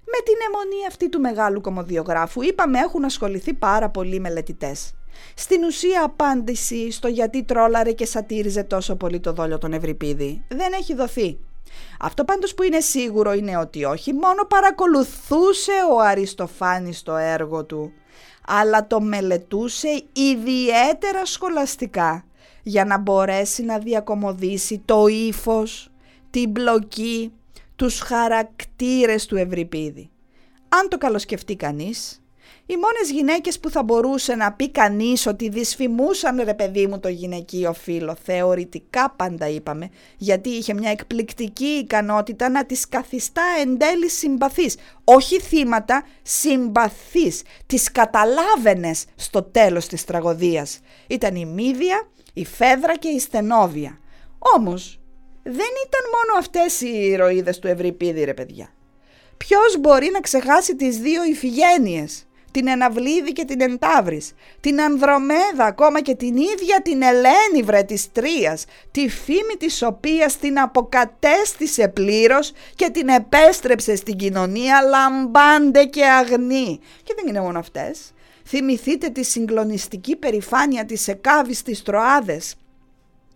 Με 0.05 0.23
την 0.23 0.35
αιμονή 0.47 0.87
αυτή 0.87 1.09
του 1.09 1.19
μεγάλου 1.19 1.61
κομμωδιογράφου 1.61 2.41
είπαμε 2.41 2.79
έχουν 2.79 3.05
ασχοληθεί 3.05 3.53
πάρα 3.53 3.89
πολλοί 3.89 4.19
μελετητές. 4.19 4.93
Στην 5.35 5.63
ουσία 5.63 6.03
απάντηση 6.03 6.91
στο 6.91 7.07
γιατί 7.07 7.43
τρόλαρε 7.43 7.91
και 7.91 8.05
σατήριζε 8.05 8.63
τόσο 8.63 8.95
πολύ 8.95 9.19
το 9.19 9.31
δόλιο 9.31 9.57
τον 9.57 9.73
Ευρυπίδη 9.73 10.43
δεν 10.47 10.73
έχει 10.73 10.93
δοθεί. 10.93 11.39
Αυτό 11.99 12.23
πάντως 12.23 12.53
που 12.53 12.63
είναι 12.63 12.79
σίγουρο 12.79 13.33
είναι 13.33 13.57
ότι 13.57 13.83
όχι 13.83 14.13
μόνο 14.13 14.45
παρακολουθούσε 14.47 15.71
ο 15.93 15.99
Αριστοφάνης 15.99 17.03
το 17.03 17.15
έργο 17.15 17.65
του, 17.65 17.93
αλλά 18.47 18.87
το 18.87 19.01
μελετούσε 19.01 20.03
ιδιαίτερα 20.13 21.25
σχολαστικά 21.25 22.25
για 22.63 22.85
να 22.85 22.97
μπορέσει 22.97 23.63
να 23.63 23.77
διακομωδήσει 23.77 24.81
το 24.85 25.07
ύφος, 25.07 25.91
την 26.29 26.49
μπλοκή, 26.49 27.33
τους 27.75 27.99
χαρακτήρες 27.99 29.25
του 29.25 29.35
Ευρυπίδη. 29.35 30.09
Αν 30.69 30.89
το 30.89 30.97
καλοσκεφτεί 30.97 31.55
κανείς, 31.55 32.22
οι 32.65 32.75
μόνες 32.75 33.11
γυναίκες 33.11 33.59
που 33.59 33.69
θα 33.69 33.83
μπορούσε 33.83 34.35
να 34.35 34.53
πει 34.53 34.69
κανείς 34.69 35.25
ότι 35.25 35.49
δυσφημούσαν 35.49 36.41
ρε 36.43 36.53
παιδί 36.53 36.87
μου 36.87 36.99
το 36.99 37.07
γυναικείο 37.07 37.73
φίλο, 37.73 38.15
θεωρητικά 38.23 39.13
πάντα 39.17 39.47
είπαμε, 39.47 39.89
γιατί 40.17 40.49
είχε 40.49 40.73
μια 40.73 40.89
εκπληκτική 40.89 41.65
ικανότητα 41.65 42.49
να 42.49 42.65
τις 42.65 42.89
καθιστά 42.89 43.43
εν 43.61 43.77
τέλει 43.77 44.09
συμπαθείς. 44.09 44.75
Όχι 45.03 45.39
θύματα, 45.39 46.05
συμπαθείς. 46.21 47.41
Τις 47.65 47.91
καταλάβαινες 47.91 49.05
στο 49.15 49.43
τέλος 49.43 49.87
της 49.87 50.03
τραγωδίας. 50.03 50.79
Ήταν 51.07 51.35
η 51.35 51.45
Μύδια, 51.45 52.09
η 52.33 52.45
Φέδρα 52.45 52.97
και 52.97 53.07
η 53.07 53.19
Στενόβια. 53.19 53.99
Όμως 54.55 54.99
δεν 55.43 55.71
ήταν 55.85 56.01
μόνο 56.11 56.39
αυτές 56.39 56.81
οι 56.81 57.09
ηρωίδες 57.09 57.59
του 57.59 57.67
Ευρυπίδη 57.67 58.23
ρε 58.23 58.33
παιδιά. 58.33 58.73
Ποιος 59.37 59.77
μπορεί 59.79 60.09
να 60.13 60.19
ξεχάσει 60.19 60.75
τις 60.75 60.97
δύο 60.97 61.23
Ιφηγένειες; 61.23 62.27
Την 62.53 62.67
Εναυλίδη 62.67 63.31
και 63.31 63.45
την 63.45 63.61
Εντάβρης, 63.61 64.33
την 64.59 64.81
Ανδρομέδα, 64.81 65.65
ακόμα 65.65 66.01
και 66.01 66.15
την 66.15 66.35
ίδια 66.35 66.81
την 66.83 67.01
Ελένη 67.01 67.63
βρε 67.63 67.83
της 67.83 68.11
Τρίας, 68.11 68.65
τη 68.91 69.09
φήμη 69.09 69.55
της 69.57 69.81
οποίας 69.81 70.37
την 70.37 70.59
αποκατέστησε 70.59 71.87
πλήρως 71.87 72.51
και 72.75 72.89
την 72.89 73.07
επέστρεψε 73.07 73.95
στην 73.95 74.15
κοινωνία 74.15 74.81
λαμπάντε 74.81 75.85
και 75.85 76.05
αγνή. 76.05 76.79
Και 77.03 77.13
δεν 77.15 77.27
είναι 77.27 77.41
μόνο 77.41 77.59
αυτές. 77.59 78.13
Θυμηθείτε 78.45 79.09
τη 79.09 79.23
συγκλονιστική 79.23 80.15
περηφάνεια 80.15 80.85
της 80.85 81.07
Εκάβης 81.07 81.61
της 81.61 81.83
Τροάδες 81.83 82.55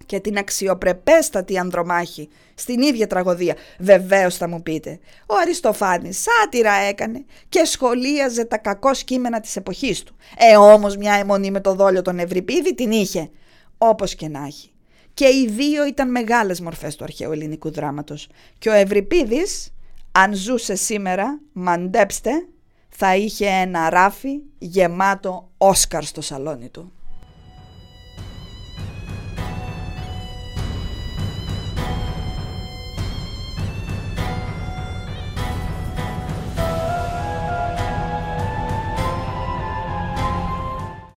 και 0.08 0.20
την 0.20 0.38
αξιοπρεπέστατη 0.38 1.58
Ανδρομάχη 1.58 2.30
στην 2.56 2.82
ίδια 2.82 3.08
τραγωδία. 3.08 3.56
Βεβαίως 3.80 4.38
θα 4.38 4.48
μου 4.48 4.62
πείτε, 4.62 5.00
ο 5.26 5.36
Αριστοφάνης 5.42 6.22
σάτυρα 6.22 6.74
έκανε 6.74 7.26
και 7.50 7.66
σχολίαζε 7.66 8.46
τα 8.46 8.58
κακό 8.58 8.92
κείμενα 8.92 9.40
της 9.40 9.56
εποχής 9.56 10.04
του. 10.04 10.16
Ε 10.38 10.58
όμως 10.58 10.98
μια 10.98 11.14
αιμονή 11.14 11.52
με 11.52 11.62
το 11.62 11.74
δόλιο 11.74 12.02
των 12.02 12.20
Ευρυπίδη 12.20 12.76
την 12.76 12.92
είχε, 12.92 13.30
όπως 13.78 14.16
και 14.16 14.28
να 14.28 14.46
έχει. 14.46 14.72
Και 15.14 15.26
οι 15.26 15.48
δύο 15.48 15.86
ήταν 15.86 16.12
μεγάλες 16.12 16.62
μορφές 16.62 16.96
του 16.96 17.04
αρχαίου 17.04 17.32
ελληνικού 17.32 17.72
δράματος. 17.72 18.28
Και 18.58 18.70
ο 18.70 18.74
Ευρυπίδης, 18.74 19.74
αν 20.12 20.34
ζούσε 20.34 20.76
σήμερα, 20.76 21.40
μαντέψτε, 21.52 22.32
θα 22.90 23.16
είχε 23.16 23.48
ένα 23.48 23.90
ράφι 23.90 24.40
γεμάτο 24.58 25.50
Όσκαρ 25.58 26.04
στο 26.04 26.22
σαλόνι 26.22 26.70
του. 26.70 26.92